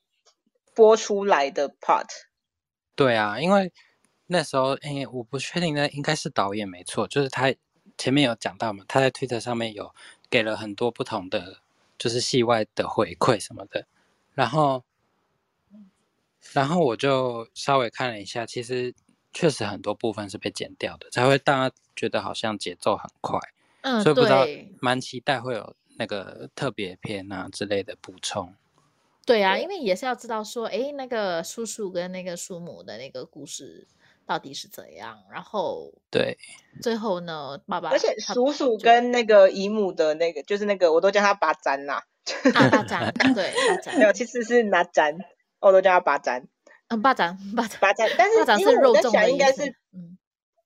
[0.74, 2.08] 播出来的 part。
[2.96, 3.74] 对啊，因为
[4.28, 7.54] 那时候，哎，我不确定那，应该是导演没错，就是他
[7.98, 9.94] 前面有讲到嘛，他在推特上面有
[10.30, 11.60] 给了很多不同的，
[11.98, 13.86] 就是戏外的回馈什么的，
[14.34, 14.84] 然后，
[16.54, 18.94] 然后我就稍微看了一下，其实
[19.34, 23.40] 确实很多部分是被剪掉的，才会大家觉得好像节奏很快，
[23.82, 24.46] 嗯，所以不知道，
[24.80, 28.54] 蛮期待会有那个特别篇啊之类的补充。
[29.26, 33.88] 对啊，因为也是要知道说，哎，那个叔叔跟那个叔母的那个故事
[34.26, 36.38] 到底是怎样，然后对，
[36.82, 42.06] 最后呢，爸爸而且他叔叔跟那个姨母的那个，就是那个我都叫他八詹啦，
[42.54, 45.18] 啊巴掌， 对巴掌没，有，其实是拿詹，
[45.60, 46.48] 我都叫他八詹，
[46.88, 48.10] 嗯巴掌巴掌，巴詹。
[48.18, 50.18] 但是巴掌因为我在是肉粽的想，应该是嗯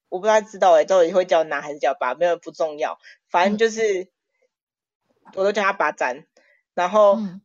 [0.09, 2.97] 我不太知道哎、到底会叫拿还是叫八，没有不重要，
[3.29, 4.09] 反正嗯就是、
[5.35, 6.25] 我都叫他八詹。
[6.73, 7.41] 然后、嗯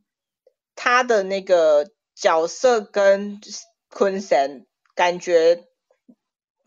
[0.77, 3.39] 他的那个角色跟
[3.87, 5.63] 昆神感觉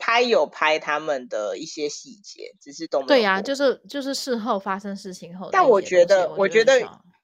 [0.09, 6.81] 他有拍他们的一些细节，只是都没有对呀、播就是就是事后发生事情后但，我觉得，我觉得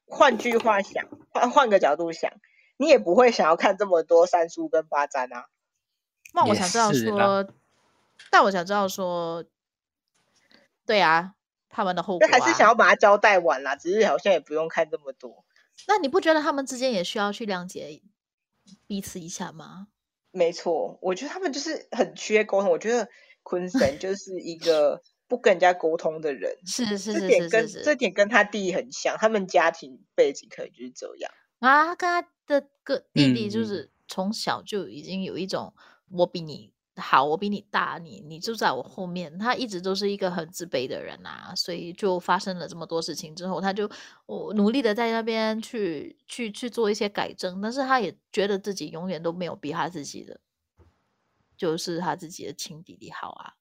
[0.06, 2.30] 换句话想，换换个角度想，
[2.76, 5.46] 你也不会想要看这么多三叔跟八詹啊。
[6.34, 7.48] 那我想知道说，
[8.30, 9.42] 但我想知道说，
[10.84, 11.36] 对啊，
[11.70, 15.46] 他们的后果、啊，还是想要把它交代完啦，只是好像也不用看这么多。
[15.88, 18.02] 那你不觉得他们之间也需要去谅解
[18.86, 19.86] 彼此一下吗？
[20.34, 22.70] 没错，我觉得他们就是很缺沟通。
[22.70, 23.08] 我觉得
[23.42, 31.30] 坤神就是一个不跟人家沟通的人， 是是是这点跟是是是这点跟他弟很像，他们家庭背景可能就是这样。
[31.60, 35.72] 啊，他跟他的个弟弟就是从小就已经有一种
[36.10, 39.36] 我比你好，我比你大，你你就在我后面。
[39.38, 43.90] 他一直都是一个很自卑的人啊，所以就发生了这么多事情之后，他就
[44.26, 50.38] 我努力的在那边去去去做一些改正，但是他也觉得自己永远都没有比他自己的
[51.56, 53.54] 就是他自己的亲弟弟好啊。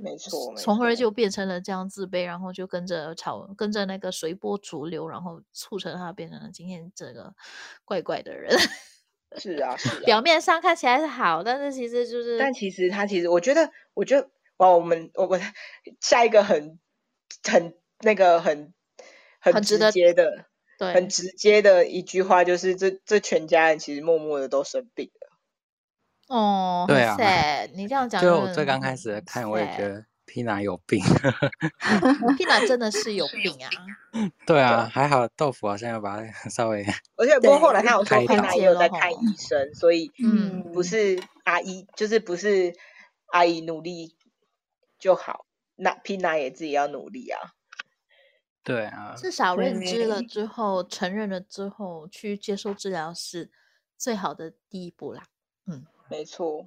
[0.00, 7.34] 没错，从而就变成了这样自卑，然后就跟着潮，跟着那个随波逐流，然后促成他变成了今天这个
[7.84, 8.56] 怪怪的人。
[9.36, 10.00] 是啊是啊。
[10.04, 15.40] 表面上看起来是好，但是其实就是，但其实他其实，我觉得，我觉得，哇，我们我们
[16.00, 16.78] 下一个很
[17.42, 18.72] 很那个很
[19.40, 20.46] 很直接的、
[20.78, 25.28] 对很直接的一句话，就是这这全家人其实默默的都生病了。
[26.34, 27.16] 哦，对啊
[27.74, 30.04] 你这样讲，就我最刚开始看，我也觉得
[30.38, 31.02] Pina 有病。
[32.38, 33.70] Pina 真的是有病啊。
[34.46, 36.84] 对啊，还好豆腐好像要把它 稍微
[37.16, 42.72] 而且不过后来他有说开导佩娜也有在看医生，所以嗯不是阿姨，就是不是
[43.26, 44.14] 阿姨努力
[44.98, 47.54] 就好，那 Pina 也自己要努力啊。
[48.62, 53.50] 对啊，至少认知了之后，承认了之后，去接受治疗是
[53.96, 55.24] 最好的第一步啦。
[55.66, 56.66] 嗯没错，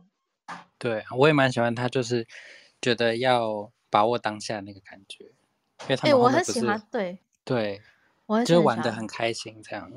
[0.77, 2.27] 对啊，我也蛮喜欢他，就是
[2.81, 5.25] 觉得要把握当下那个感觉，
[5.81, 7.81] 因为他我很喜欢，对对，
[8.25, 9.91] 我就是玩的很开心这样。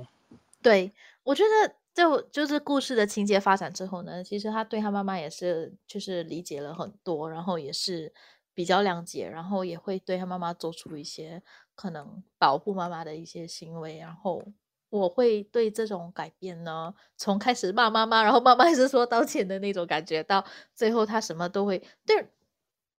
[0.62, 8.12] 对，我觉得就就是故事的情节发展之后呢，其实他对他妈妈也是就是理解了很多，然后也是
[8.54, 11.42] 比较谅解，然后也会对他妈妈做出一些
[11.74, 14.42] 可能保护妈妈的一些行为，然后
[14.88, 22.26] 我会对这种改变呢，从开始骂妈妈，然后妈妈一直说道歉的那种感觉，到最后他什么都会对，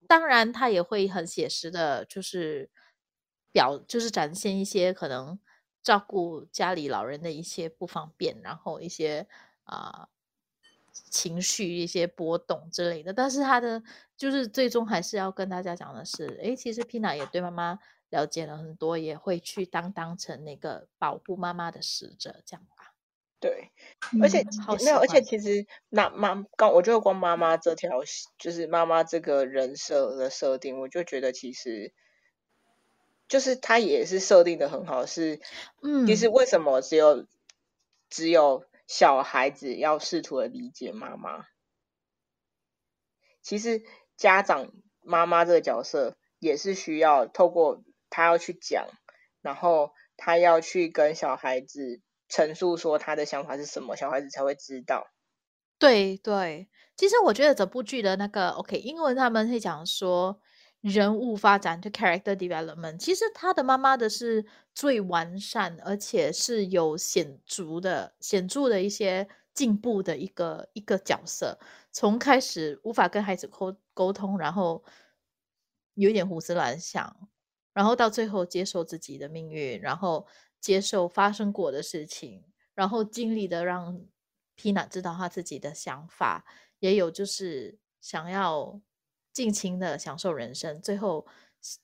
[0.08, 2.70] 当然他也会很写实的，就是
[3.52, 5.40] 表就是展现一些可能
[5.84, 9.28] 照顾家里老人的一些不方便，然后一些
[9.64, 10.10] 啊、
[10.92, 13.14] 情绪一些波动之类的。
[13.14, 13.84] 但是他的
[14.18, 17.80] 就是最终还是要跟大家讲的是，诶，其实 Pina 也对妈妈
[18.10, 22.66] 了解了很多，也会去当当成那个保护妈妈的使者，这样。
[23.40, 23.72] 对，
[24.22, 28.02] 而且嗯好没有，而且其实那妈刚我觉得光妈妈这条
[28.40, 31.94] 就是妈妈这个人设的设定，我就觉得其实
[33.28, 35.38] 就是她也是设定的很好，是
[36.08, 36.32] 其实嗯。
[36.32, 37.28] 为什么只有
[38.10, 41.46] 只有小孩子要试图的理解妈妈，
[43.42, 43.84] 其实
[44.16, 44.72] 家长
[45.02, 48.88] 妈妈这个角色也是需要透过他要去讲，
[49.42, 55.08] 然后他要去跟小孩子陈述说他的想法是什么，小孩子才会知道。
[55.78, 60.40] 对对，其实我觉得整部剧的那个 OK，英文他们会讲说
[60.82, 71.60] 人物发展就 character development，其实他的妈妈的是最完善，而且是有显著的显著的一些进步的一个一个角色。
[71.92, 74.84] 从开始无法跟孩子沟沟通，然后
[75.96, 77.30] 有一点胡思乱想，
[77.74, 80.26] 然后到最后接受自己的命运，然后
[80.66, 82.44] 接受发生过的事情，
[82.74, 84.02] 然后尽力的让
[84.58, 86.44] Pina 知道他自己的想法，
[86.80, 88.82] 也有就是想要
[89.32, 91.28] 尽情的享受人生，最后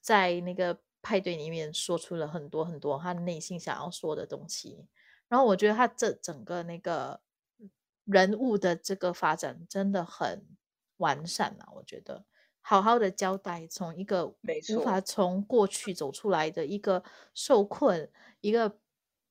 [0.01, 4.87] 在那个派对里面说出了很多很多他内心想要说的东西。
[5.29, 7.21] 然后我觉得他这整个那个
[8.05, 10.43] 人物的这个发展真的很
[10.97, 12.25] 完善啊，我觉得
[12.61, 17.03] 好好的交代，从一个没无法从过去走出来的一个
[17.33, 18.09] 受困，
[18.39, 18.77] 一个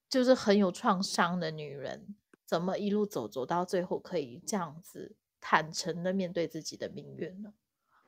[0.08, 2.14] 就是很有创伤的女人，
[2.44, 7.52] 怎么一路走走到最后可以这样子坦诚的面对自己的命运呢？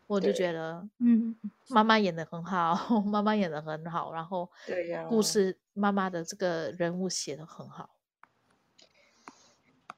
[0.09, 1.35] 我就对觉得，嗯，
[1.68, 7.89] 妈妈演的很好， 妈妈演的很好，然后对呀故事妈妈的这个人物写的很好。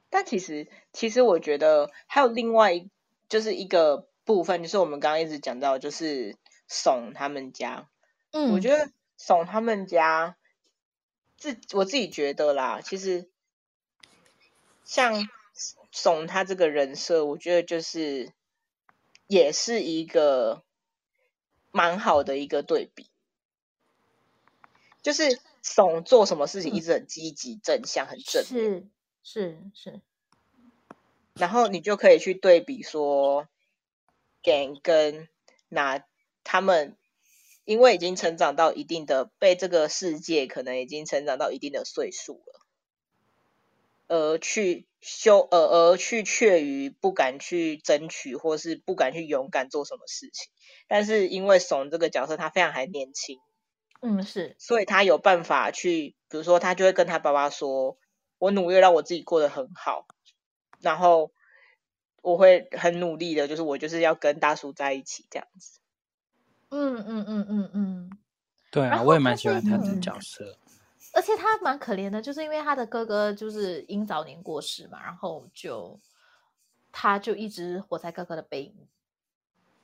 [0.09, 2.89] 但其实，其实我觉得还有另外一
[3.27, 6.35] 就是一个部分，就是我们刚刚一直讲到，就是
[6.67, 7.87] 怂他们家。
[8.31, 10.35] 嗯，我觉得怂他们家
[11.37, 13.29] 自我自己觉得啦，其实
[14.83, 15.29] 像
[15.91, 18.33] 怂他这个人设，我觉得就是
[19.27, 20.63] 也是一个
[21.71, 23.09] 蛮好的一个对比，
[25.01, 28.87] 就是怂做什么事情一直很积极、正向、很正面，是
[29.23, 30.01] 是是，
[31.35, 33.47] 然后你就可以去对比说
[34.45, 35.27] ，Gang 跟
[35.67, 36.05] 那
[36.43, 36.95] 他们。
[37.67, 42.59] 因为已经成长到一定的，被这个世界可能已经成长到一定的岁数了，
[44.07, 50.51] 而去羞，呃，而去怯于不敢去争取，或是不敢去勇敢做什么事情。
[50.87, 53.39] 但是因为怂这个角色他非常还年轻，
[54.03, 57.97] 嗯是，所以他有办法去，比如说他就会跟他爸爸说
[58.37, 60.05] ：“我努力让我自己过得很好，
[60.81, 61.31] 然后
[62.25, 65.79] 我会很努力的，就是我就是要跟大叔在一起这样子。”
[66.71, 68.17] 嗯嗯嗯嗯嗯。
[68.71, 70.57] 对啊，我也蛮喜欢他的嗯角色。
[71.13, 75.97] 而且他蛮可怜的，就是因为他的哥哥就是因早年过世嘛，然后就
[76.91, 78.75] 他就一直活在哥哥的背影，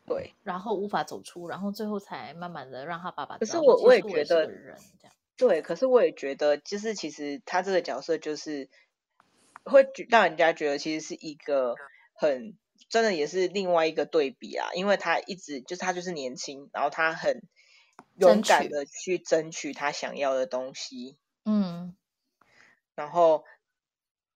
[0.06, 3.46] 对，然后无法走出，然后最后才慢慢的让他爸爸可。
[3.46, 8.68] 是我我也觉得人这样，对，可是我也觉得，就是其实他这个角色就是
[9.64, 11.76] 会让人家觉得其实是一个
[12.22, 12.56] 很
[12.88, 17.42] 真的也是另外一个对比啊，因为他一直就是他就是年轻，然后他很
[18.16, 21.96] 勇敢的去争取他想要的东西，嗯
[22.94, 23.44] 然后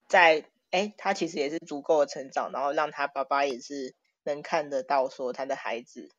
[0.07, 6.09] 在哎，他其实也是足够的成长，然后让他爸爸也是能看得到说他的孩子。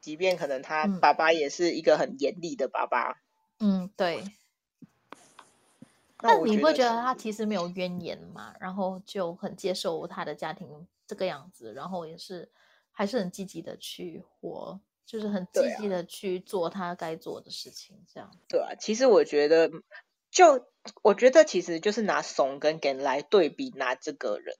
[0.00, 3.20] 即便可能他嗯爸爸也是一个很严厉的爸爸，
[3.60, 4.24] 嗯，对。
[6.20, 12.50] 那你会觉得他其实没有怨言嘛，然后就很接受他的家庭这个样子，然后也是
[12.92, 18.30] 还是很积极的去活，就是很积极的去做他该做的事情，这样。
[18.48, 19.70] 对啊，其实我觉得，
[20.30, 20.66] 就
[21.02, 24.56] 我觉得其实就是拿怂跟 Gan 来对比拿这个人，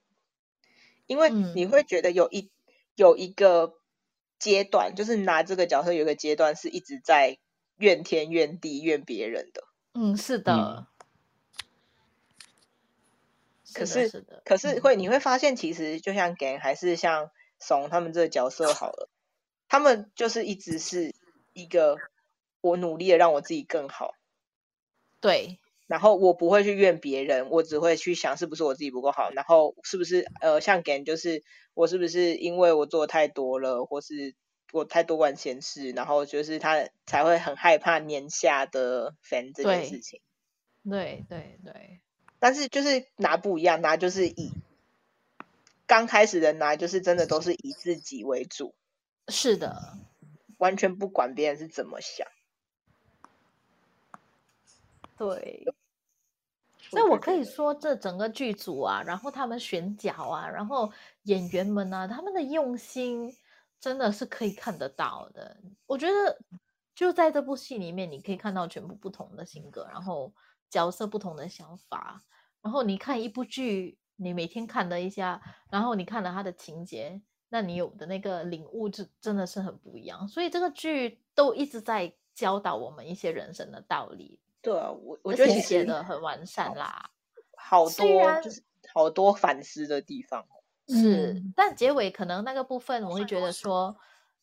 [1.06, 1.66] 因为你嗯。
[1.66, 2.50] 会觉得有一
[2.94, 3.74] 有一个
[4.38, 7.38] 阶段，就是拿这个角色有一个阶段是一直在
[7.76, 9.62] 怨天怨地怨别人的，
[9.94, 10.86] 嗯，是的。
[13.78, 19.08] 可是，可是嗯会你会发现，其实就像 Gan 还是像怂他们这个角色好了，
[19.68, 21.14] 他们就是一直是
[21.52, 21.96] 一个
[22.60, 24.12] 我努力的让我自己更好。
[25.20, 31.42] 对，然后我不会去怨别人，我只会去想是不是我自己不够好，然后是不是呃像 Gan 就是
[31.74, 34.34] 我是不是因为我做太多了，或是
[34.72, 40.20] 我太多管闲事，然后就是他才会很害怕年下的 fan 这件事情。
[40.88, 42.00] 对对对，
[42.39, 44.53] 但是就是拿不一样，拿就是以
[45.86, 48.74] 刚开始的拿就是真的都是以自己为主，
[49.28, 49.99] 是的，
[50.59, 52.26] 完全不管别人是怎么想。
[55.16, 55.66] 对。
[56.91, 60.91] 所以我可以说，说，这整个剧组啊，然后他们选角啊，然后
[61.24, 63.36] 演员们啊，他们的用心
[63.78, 65.59] 真的是可以看得到的。
[65.86, 66.39] 我觉得
[66.95, 70.32] 就在这部戏里面，你可以看到全部不同的性格，然后
[70.70, 72.24] 角色不同的想法。
[72.60, 75.40] 然后你看一部剧，你每天看了一下，
[75.70, 80.26] 然后你看了它的情节，那你有的那个领悟就真的是很不一样。
[80.28, 87.10] 所以这个剧都一直在教导我们一些人生的道理，对啊，我我觉得写的很完善啦。
[87.56, 88.62] 好多就是
[88.92, 90.44] 好多反思的地方。
[90.88, 93.96] 是，嗯但结尾可能那个部分，我会觉得说，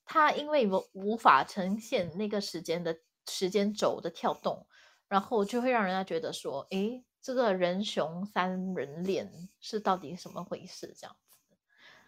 [0.06, 2.98] 他因为无无法呈现那个时间的
[3.28, 4.66] 时间轴的跳动，
[5.08, 9.30] 然后就会让人家觉得说，诶，这个人熊三人恋
[9.60, 10.94] 是到底什么回事？
[11.00, 11.38] 这样子，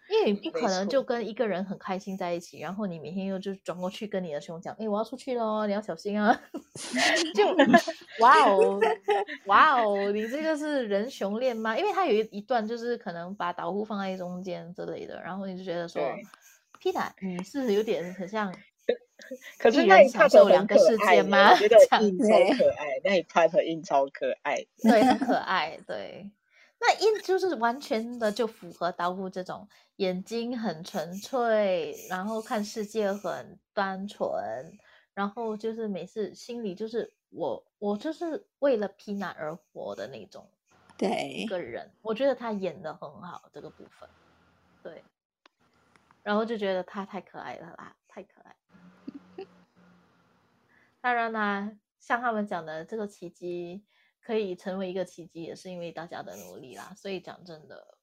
[0.10, 6.40] 因为你不可能就跟一个人很开心在一起，然后你每天又就转过去跟你的熊讲，诶，我要出去喽，你要小心啊！
[7.36, 7.46] 就
[8.22, 8.80] 哇哦，
[9.46, 11.78] 哇哦，你这个是人熊恋吗？
[11.78, 18.54] 因为他有一一段就是可能把导护放在中间之类的，然后你就觉得说对，Pita，你是有点很像
[19.60, 22.28] 可是那一享受两个世界吗我觉得 印超
[22.58, 24.66] 可爱，那一 part 印超可爱。
[24.82, 26.32] 对，很可爱，对。
[26.80, 34.78] 那印就是完全的就符合导护这种眼睛很纯粹，然后看世界很单纯，
[35.14, 40.48] 然后就是每次心里就是我我就是为了 Pina 而活的那种
[40.98, 44.08] 对一，个人，我觉得他演的很好这个部分，
[44.84, 45.04] 对，
[46.22, 48.56] 然后就觉得他太可爱了啦，太可爱。
[51.08, 53.82] 当然啦，像他们讲的，这个奇迹
[54.20, 56.94] 可以成为一个奇迹，也是因为大家的努力啦。
[56.98, 57.98] 所以讲真的，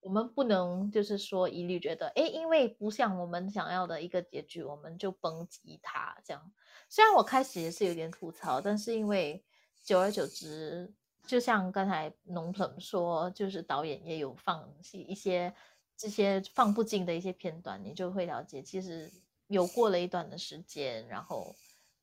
[0.00, 6.52] 我们不能就是说一律觉得，诶，因为不像我们想要的一个结局，我们就抨击他这样。
[6.90, 9.42] 虽然我开始也是有点吐槽，但是因为
[9.82, 10.92] 久而久之，
[11.26, 15.54] 就像刚才农朋说，就是导演也有放一些
[15.96, 19.10] 这些放不进的一些片段，你就会了解，其实
[19.46, 21.56] 有过了一段的时间，然后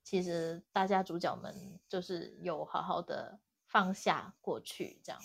[0.06, 5.20] 其实大家主角们就是有好好的放下过去，这样，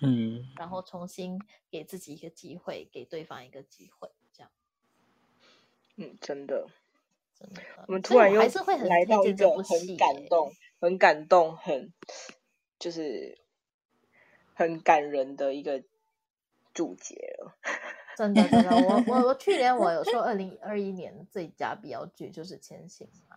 [0.00, 4.50] 嗯，然后重新给自己一个机会，给对方一个机会，这样，
[5.94, 6.66] 嗯，真的，
[7.38, 7.62] 真的。
[7.86, 11.92] 我们突然又我还是会很来到一推荐这部个很感动、很感动、很
[12.80, 13.38] 就是
[14.52, 15.84] 很感人的一个
[16.74, 17.56] 注解了。
[18.18, 23.33] 真的真的，我我我去年我有说二零二一年最佳必要剧就是《千星》嘛，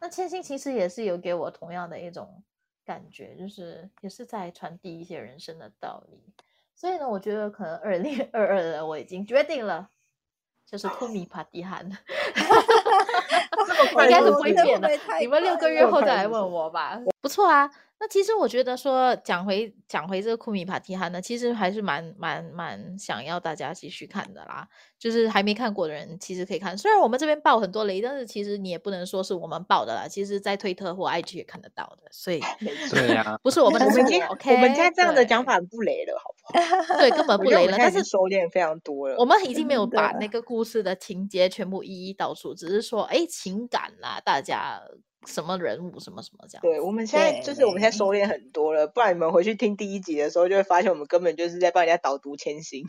[0.00, 2.42] 那《千星》其实也是有给我同样的一种
[2.84, 6.22] 感觉，就是也是在传递一些人生的道理。
[6.74, 9.90] 所以呢，我觉得可能二零二二的我已经决定了，
[10.64, 11.90] 就是库米帕蒂汉，
[14.04, 14.88] 应该是不会变的。
[15.20, 17.00] 你们六个月后再来问我吧。
[17.20, 24.68] 不错啊，那其实我觉得说讲回讲回这个库米帕提哈呢，其实还是蛮蛮蛮想要大家继续看的啦。
[24.98, 26.76] 就是还没看过的人，其实可以看。
[26.76, 30.08] 虽然我们这边爆很多雷，但是其实你也不能说是我们爆的啦。
[30.08, 34.54] 其实，在推特或 IG 也看得到的，所以没 错，对呀、不是我们的错我们今天，OK？
[34.54, 36.98] 我们现在这样的讲法不雷了，好不好？
[36.98, 39.14] 对根本不雷了，但是收敛非常多了。
[39.18, 44.78] 我们已经没有把那个故事的情节全部一一道出，只是说，哎，情感啦，大家
[45.26, 46.62] 什么人物什么什么这样。
[46.62, 52.86] 对，我们现在就是我们现在收敛很多了，不然你们回去听第一集的时候，就会发现我们根本就是在帮人家导读千星。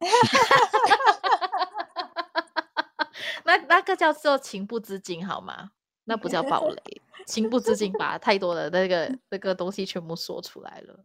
[3.44, 5.70] 那那个叫做情不自禁好吗？
[6.04, 6.82] 那不叫暴雷，
[7.26, 11.04] 情不自禁把太多的那个那个东西全部说出来了。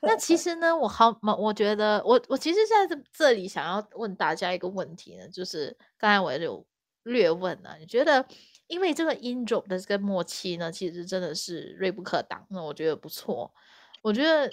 [0.00, 6.64] 那其实呢，我好，我觉得我我其实在这这里想要问大家一个问题呢，就是刚才我也有
[7.06, 8.26] 略问啊、你觉得
[8.66, 13.54] 因为这个 in drop 的这个默契呢，其实真的是锐不可挡，那我觉得不错。
[14.02, 14.50] 我觉得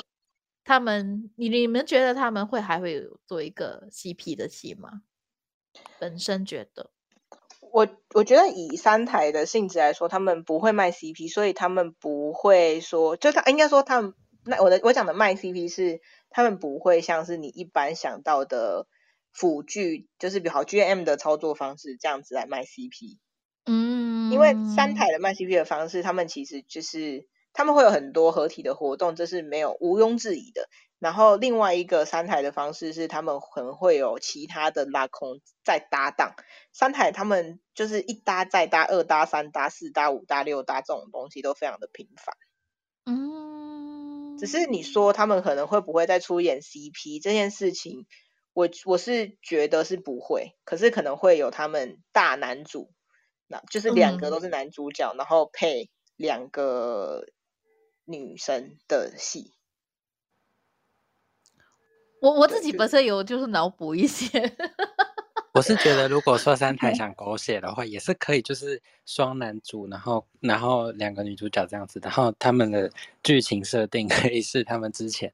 [0.64, 5.02] 他们，你你们觉得他们会还会有做一个 CP 的戏吗？
[6.00, 6.92] 本身觉得。
[7.72, 14.14] 我我觉得以三台的性质来说，他们不会卖 CP，所以他们不会说，就他应该说他们
[14.46, 16.00] 那我的我讲的卖 CP 是
[16.30, 18.86] 他们不会像是你一般想到的
[19.34, 23.18] 辅具，就是比如好 GM 的操作方式这样子来卖 CP。
[23.66, 30.70] 嗯，因为三台的卖 CP 的方式，他们其实就是他们会有很多合体的活动，这是没有毋庸置疑的。
[31.00, 36.34] 然后另外一个三台的方式是，他们可能会有其他的拉空再搭档。
[36.72, 42.36] 三台他们就是一搭再搭，二搭三搭四搭五搭六搭这种东西都非常的频繁。
[43.06, 48.06] 嗯，只是你说他们可能会不会再出演 CP 这件事情，
[48.54, 52.92] 我我是觉得是不会，可是可能会有他们大男主，
[53.48, 57.26] 那就是两个都是男主角，然后配两个
[58.06, 59.54] 女生的戏。
[62.22, 64.28] 我我自己本身有就是脑补一些，
[65.54, 72.90] 我是觉得，如果说三 台想狗血的话，也是可以，就是双男主，然后然后两个女主角这样子，然后他们的
[73.24, 75.34] 剧情设定可以是他们之前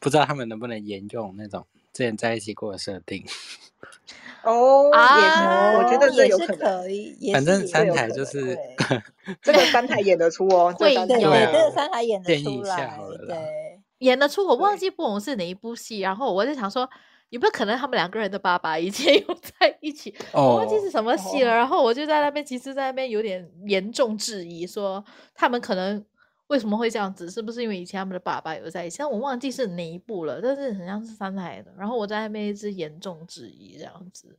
[0.00, 1.64] 不知道他们能不能沿用那种
[1.96, 3.24] 之前在一起过的设定。
[4.44, 8.56] 哦，啊也是，我觉得这也是有可以，反正三台就是
[9.42, 14.46] 这个三台演得出哦，对对，这个啊三台演得建议出一下来好了，对，演得出。
[14.46, 16.88] 我忘记不懂是哪一部戏，然后我在想说，
[17.30, 20.14] 有没有可能他们两个人的爸爸以前有在一起？
[20.32, 21.52] 我忘记是哦，什么戏了。
[21.52, 25.04] 然后我就在那边，其实在那边有点严重质疑，说
[25.34, 26.04] 他们可能
[26.48, 27.30] 为什么会这样子？
[27.30, 28.98] 是不是因为以前他们的爸爸有在一起？
[28.98, 31.72] 但我忘记是哪一部了，但是很像是三台的。
[31.76, 34.38] 然后我在那边一直严重质疑这样子，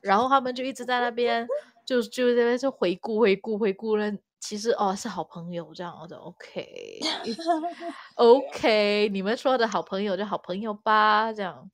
[0.00, 1.46] 然后他们就一直在那边
[1.84, 4.12] 就就在那边就回顾回顾回顾了。
[4.40, 7.00] 其实哦是好朋友这样的，OK
[8.16, 11.70] OK，你们说的好朋友就好朋友吧，这样。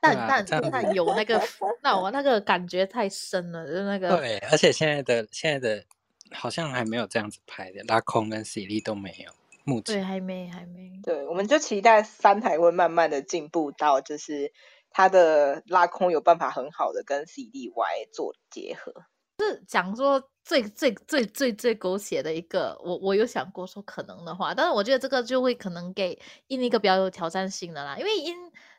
[0.00, 1.38] 但啊但这样但有那个，
[1.82, 5.84] 那我那个感觉太深了，就是那个对，而且现在的现在的
[6.30, 9.32] 好像还没有这样子拍的，拉空跟喜力都没有，
[9.64, 10.90] 目前对，前还没还没。
[11.02, 14.52] 对，我们就期待三台会慢慢的进步到，就是
[14.90, 18.92] 它的拉空有办法很好的跟 CDY 做结合。
[19.40, 28.34] 是讲说最最最最最狗血的一个，我我有想过说可能的话，但是我觉得这个就会可能给印一个比较有挑战性的啦，因为印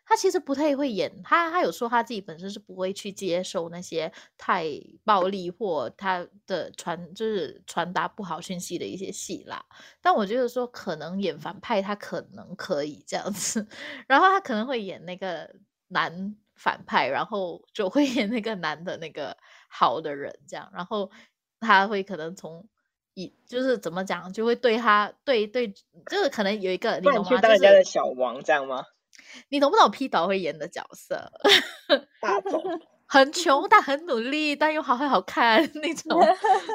[0.06, 4.66] 他其实不太会演，他他有说他自己本身是不会去接受那些太
[5.04, 9.66] 暴力或他的传就是传达不好讯息的一些戏啦。
[10.02, 13.68] 但我觉得说可能演反派他可能可以这样子，
[14.08, 15.56] 然后他可能会演那个
[15.88, 19.36] 男反派，然后就会演那个男的那个
[19.68, 21.10] 好的人这样，然后
[21.60, 22.68] 他会可能从
[23.16, 27.24] 以就是怎么讲，就会对他对对，就是可能有一个你懂吗？
[27.24, 28.84] 去当人家的就是小王这样吗？
[29.50, 31.32] 你懂不懂 P 导会演的角色？
[32.22, 32.62] 大总，
[33.08, 36.20] 很穷但很努力，但又好会好看 那种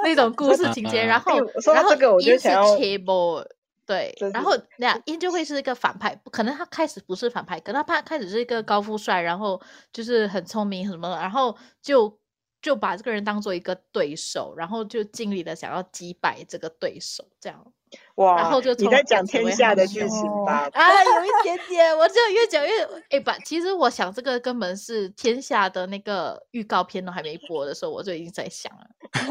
[0.05, 1.05] 那种故事情节。
[1.05, 1.33] 然啊后
[1.73, 3.47] 然后这个我就想要 table。
[3.87, 9.61] 对真，然是后那样英就会是一个反派，可能他开始不是反派，可能他开始是一个高富帅，然后
[9.93, 12.17] 就是很聪明什么的，然后就
[12.63, 17.73] 就把这个人当做一个对手，然后就尽力的想要击败这个对手，这样。
[18.17, 20.69] 哇，然后就从你在讲天下的剧情吧？
[20.73, 23.37] 啊，有一点点，我就越讲越哎吧。
[23.45, 28.87] 其实我想这个根本是天下的那个预告片都还没播的时候，我就已经在想了。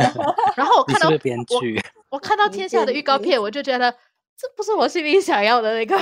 [0.55, 1.17] 然后我看到我
[1.59, 1.81] 剧？
[2.09, 3.91] 我看到天下的预告片，我就觉得
[4.35, 5.95] 这不是我心里想要的那个。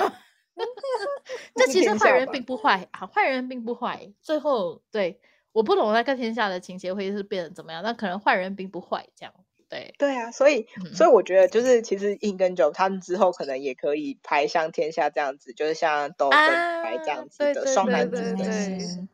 [1.54, 4.12] 这其实坏人并不坏啊，坏人并不坏。
[4.24, 5.20] 最后对，
[5.52, 9.32] 我不懂那个天下的情节会是变得怎么样，但可能坏人并不坏，这样
[9.70, 9.94] 对。
[9.98, 19.00] 对啊，所以嗯所以我觉得就是其实硬跟九他们之后可能也可以拍像天下这样子，就是像都跟拍这啊样子的双男主的戏。
[19.00, 19.10] 嗯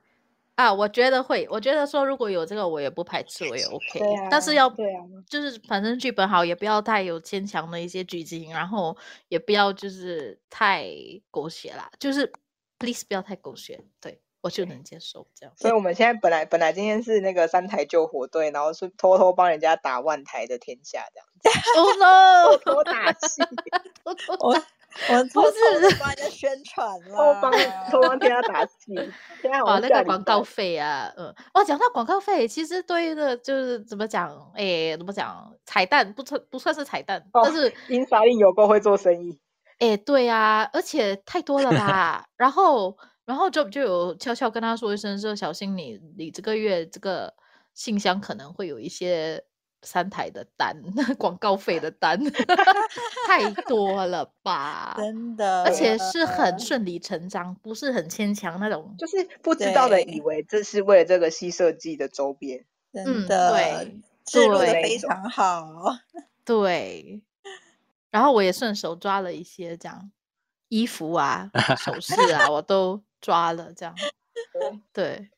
[0.56, 3.98] 啊，我觉得会，我觉得说如果有这个，我也不排斥，我也 OK。
[3.98, 8.96] 对啊但是要对啊就是反正剧本好，也不要太有牵强的一些剧情，然后
[9.30, 10.86] 也不要就是太
[11.32, 12.32] 狗血啦，就是
[12.78, 15.56] please 不要太狗血，对我就能接受这样。
[15.58, 21.50] 所以我们现在本来本来今天是那个三台救火队，然后是偷偷帮人家打万台的天下这样子，
[21.80, 22.58] Oh no！
[22.58, 23.42] 偷偷打戏，
[24.04, 24.50] 偷偷我
[25.10, 28.72] 我偷偷是的帮人家宣传 偷帮啦，偷帮天下打戏。
[29.42, 39.40] 现在好哦，那个广告拜费啊，嗯，哦，讲到广告费，其实对的，就是怎么讲，诶，怎么讲，彩蛋不算不算是彩蛋，哦但是英法令有够会做生意，
[39.80, 42.26] 哎，对啊、而且太多了啦？
[42.38, 42.96] 然后，
[43.26, 47.34] 然后就就有悄悄跟他说一声，说小心你，你这个月这个
[47.74, 49.44] 信箱可能会有一些
[49.82, 50.76] 三台的单，
[51.18, 52.20] 广告费的单，
[53.28, 54.94] 太多了吧？
[54.98, 58.96] 真的，而且是很顺理成章，不是很牵强那种。
[58.98, 62.60] 就是不知道的以为这是为了这个戏设计的周边。
[62.60, 65.68] 嗯真的对制作的非常好，
[66.46, 67.24] 对，
[68.12, 70.12] 然后我也顺手抓了一些这样
[70.70, 73.96] 衣服啊、首饰啊，我都抓了这样。
[74.94, 75.30] 对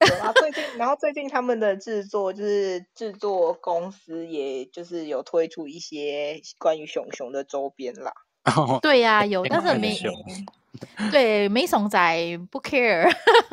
[0.00, 8.12] 对，有啊，最近，然后最近他们的制作就是制作公司，也就是有推出一些关于熊熊的周边啦。
[8.56, 9.96] 哦，对呀、有，但是没
[11.10, 13.10] 对没熊仔不 care，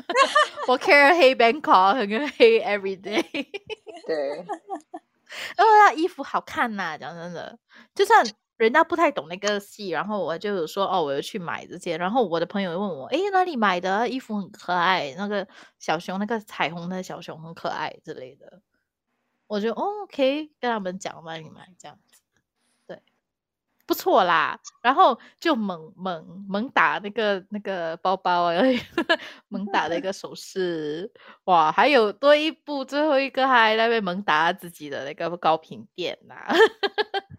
[0.67, 3.23] 我 care 黑 Bangkok 跟黑 Everyday。
[4.05, 7.57] 对，因为他衣服好看呐、讲真的，
[7.95, 8.23] 就算
[8.57, 14.07] 人家不太懂那个戏，然后我就说哦，我要去买这些，然后我的朋友问我，诶，哪里买的？
[14.07, 15.45] 衣服很可爱，那个
[15.79, 18.61] 小熊，那个彩虹的小熊很可爱之类的，
[19.47, 21.99] 我就哦，OK，跟他们讲哪里买这样，
[23.85, 28.61] 不错啦，然后就猛猛猛打那个那个包包啊，
[29.47, 31.11] 猛打那个手势，
[31.45, 36.35] 哇，还有多一步，最后一个还在那边猛打自己的那个高频店呐、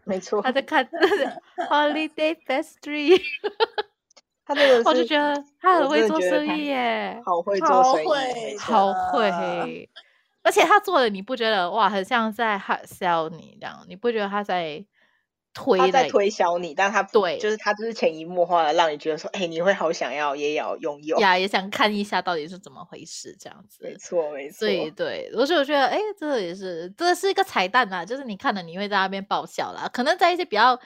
[0.05, 0.87] 没错， 他在看。
[1.69, 3.21] Holiday Fest Three，
[4.45, 4.83] 他这个。
[4.83, 7.59] 是我就觉得他很我会做生意耶，好会。
[7.61, 9.91] 好做生意，会好会，
[10.43, 14.85] 而且他做的你不觉得哇，很像在 hard sell 你这样，你不觉得他在
[15.57, 21.19] 推他在推销你，但他对就是他就是潜移默化的让你觉得说，哎，你会好想要，也要拥有。
[21.19, 23.83] 呀，也想看一下到底是怎么回事这样子。
[23.83, 29.89] 没错，没错，对对，我就觉得，哎，这个也是，这是一个彩蛋啦，就是你看了你会在那边爆笑啦。
[29.91, 30.79] 可能在一些比较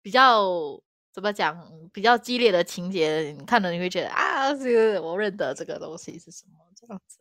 [0.00, 0.80] 比较
[1.12, 7.18] 怎么讲，比较激烈的情节，你看了你会觉得啊，这个我认得这个东西是什么这样子。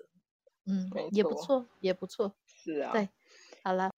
[0.65, 2.35] 嗯也不错，也不错。
[2.45, 3.09] 是啊，对
[3.63, 3.91] 好了，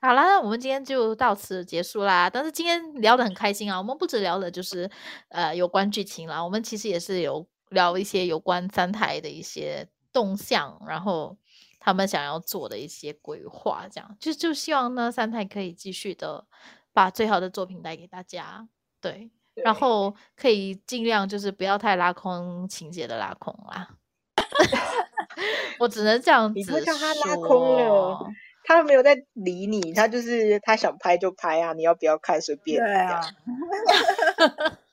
[0.00, 2.30] 好啦，我们今天就到此结束啦。
[2.30, 4.88] 但是今天聊得很开心啊，我们不止聊的就是
[5.28, 11.36] 呃有关剧情啦，我们其实也是有聊一些有关三台的一些动向，然后
[11.80, 16.46] 他们想要做的一些规划，这样就就希望呢三台可以继续的
[16.92, 18.68] 把最好的作品带给大家。
[19.00, 23.88] 对，然对后可以尽量就是不要太拉空情节的拉空啦。
[25.80, 28.28] 我只能这样子你都叫他拉空了说
[28.68, 32.78] 他没有在理你，他就是他想拍就拍啊，你要不要看随便。
[32.78, 33.22] 对啊，，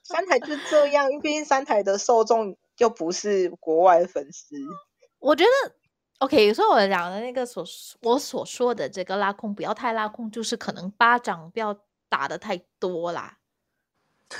[0.01, 4.55] 三台就是这样，因为毕竟三台的受众又不是国外的粉丝。
[5.19, 5.75] 我觉得
[6.19, 7.65] ，OK，所以我讲的那个所
[8.01, 11.77] 我所说的这个拉空，不要太拉空，就是可能巴掌不要
[12.07, 13.39] 打的太多啦，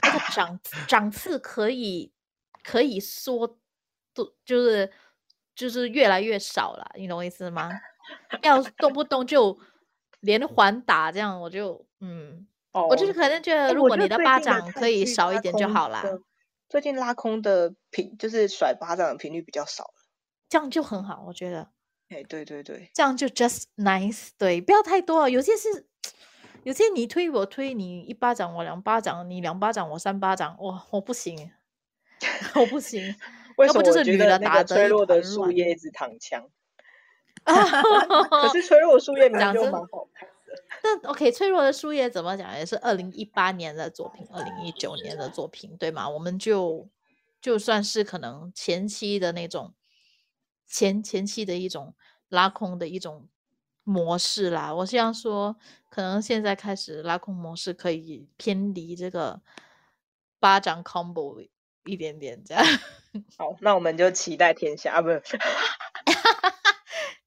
[0.01, 0.57] 那个 掌
[0.87, 2.13] 掌刺可以
[2.63, 3.57] 可以缩，
[4.13, 4.89] 都就是
[5.53, 7.69] 就是越来越少了，你懂我意思吗？
[8.41, 9.57] 要动不动就
[10.19, 16.03] 连环打这样，我就嗯，哦，我就是可能觉得，如果你的巴掌可以少一点就好啦，
[16.69, 19.93] 最近拉空的频就是甩巴掌的频率比较少了。
[20.49, 21.69] 这样就很好，我觉得。
[22.09, 25.29] 哎，对对对，这样就 just nice，对，不要太多了。
[25.29, 25.87] 有些是，
[26.63, 31.51] 有些你推我推，你一巴掌我两巴掌，你两巴掌我三巴掌，哇，我不行，
[32.55, 33.15] 我不行。
[33.57, 36.47] 为什么要不就是女的打那个脆得一弱的树叶一直躺枪？
[37.45, 40.27] 可是脆弱的树叶 明明就蛮好看。
[40.81, 46.07] 但 OK，脆弱的树叶怎么讲，也是二零一八年的作品，二零一九年的作品，对吗？
[46.07, 46.87] 我们就
[47.41, 49.73] 就算是可能前期的那种
[50.67, 51.95] 前前期的一种
[52.29, 53.27] 拉空的一种
[53.83, 54.73] 模式啦。
[54.73, 55.55] 我这样说，
[55.89, 59.41] 可能现在开始拉空模式可以偏离这个
[60.39, 61.47] 巴掌 combo
[61.85, 62.63] 一点点这样。
[63.37, 65.21] 好，那我们就期待天下啊，不是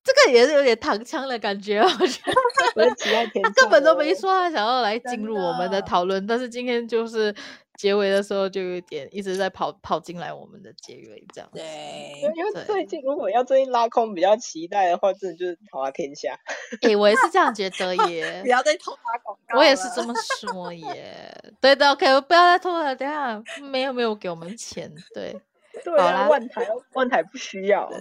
[0.08, 2.32] 这个也是有点躺枪的感觉， 我觉得。
[2.74, 4.14] 不是期待天，他根本都没。
[4.14, 7.32] 说他想要来进入我们的的讨论，但是今天就是
[7.76, 11.58] 结尾的时候就有点一直在跑跑进来我们的结尾这样子。
[11.58, 16.36] 对因，为最近如果要最近拉空比较期待的话，真的就是桃花天下。
[16.82, 21.52] 诶，我也是这样觉得耶 不，要再偷打广告我也是了这么说耶。
[21.60, 25.36] 对的，OK，我不要再偷了，等下没有没有给我们钱，对
[25.84, 27.88] 对万台万台不需要。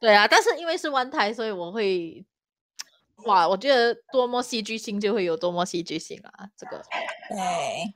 [0.00, 2.24] 对啊，但是因为是万台，所以我会。
[3.26, 6.50] 哇，我觉得多么戏剧性就会有多么戏剧性啊！
[6.58, 6.82] 这个
[7.30, 7.94] 对，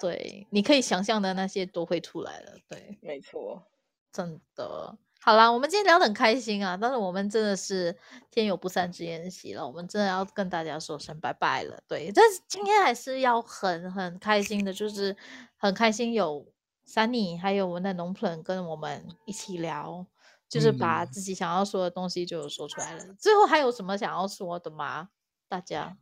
[0.00, 2.54] 对，你可以想象的那些都会出来了。
[2.66, 3.62] 对，没错，
[4.10, 4.96] 真的。
[5.20, 7.94] 好啦，我们今天聊得很开心啊，但是我们真的是
[8.30, 11.82] 天有不散之宴席了，我们真的要跟大家说声拜拜了。
[11.86, 15.14] 对，但是今天还是要很很开心的，就是
[15.58, 16.46] 很开心有
[16.92, 20.04] Sunny 还有我们的农 plan 跟我们一起聊，
[20.48, 23.14] 就是把嗯自己想要说的东西就说出来了。
[23.14, 25.10] 最后还有什么想要说的吗？
[25.48, 25.96] 大家？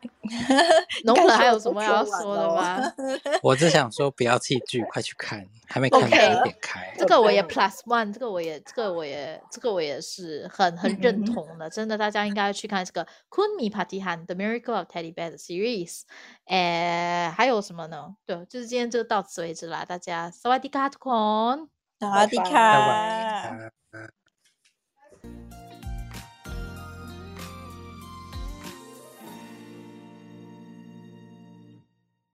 [1.05, 2.93] 农该 plan 还说的都有什么要说完说的咯吗？
[3.41, 6.93] 我只想说不要弃剧，快去看，还没看的 OK 可以点开。
[6.97, 11.69] 这个我也棒 plus one，这个我也，这个我也，这个我也是很很认嗯同的。
[11.69, 16.01] 真的，大家应该去看这个《昆米帕蒂汉 The Miracle of Teddy Bear》的 series。
[16.47, 18.15] 诶，还有什么呢？
[18.25, 19.85] 对，就是今天就到此为止啦。
[19.85, 21.13] 大家，萨瓦迪卡，ทุกค
[21.55, 21.69] น
[21.99, 22.53] 萨瓦迪拜拜卡。
[22.53, 24.09] 萨瓦迪卡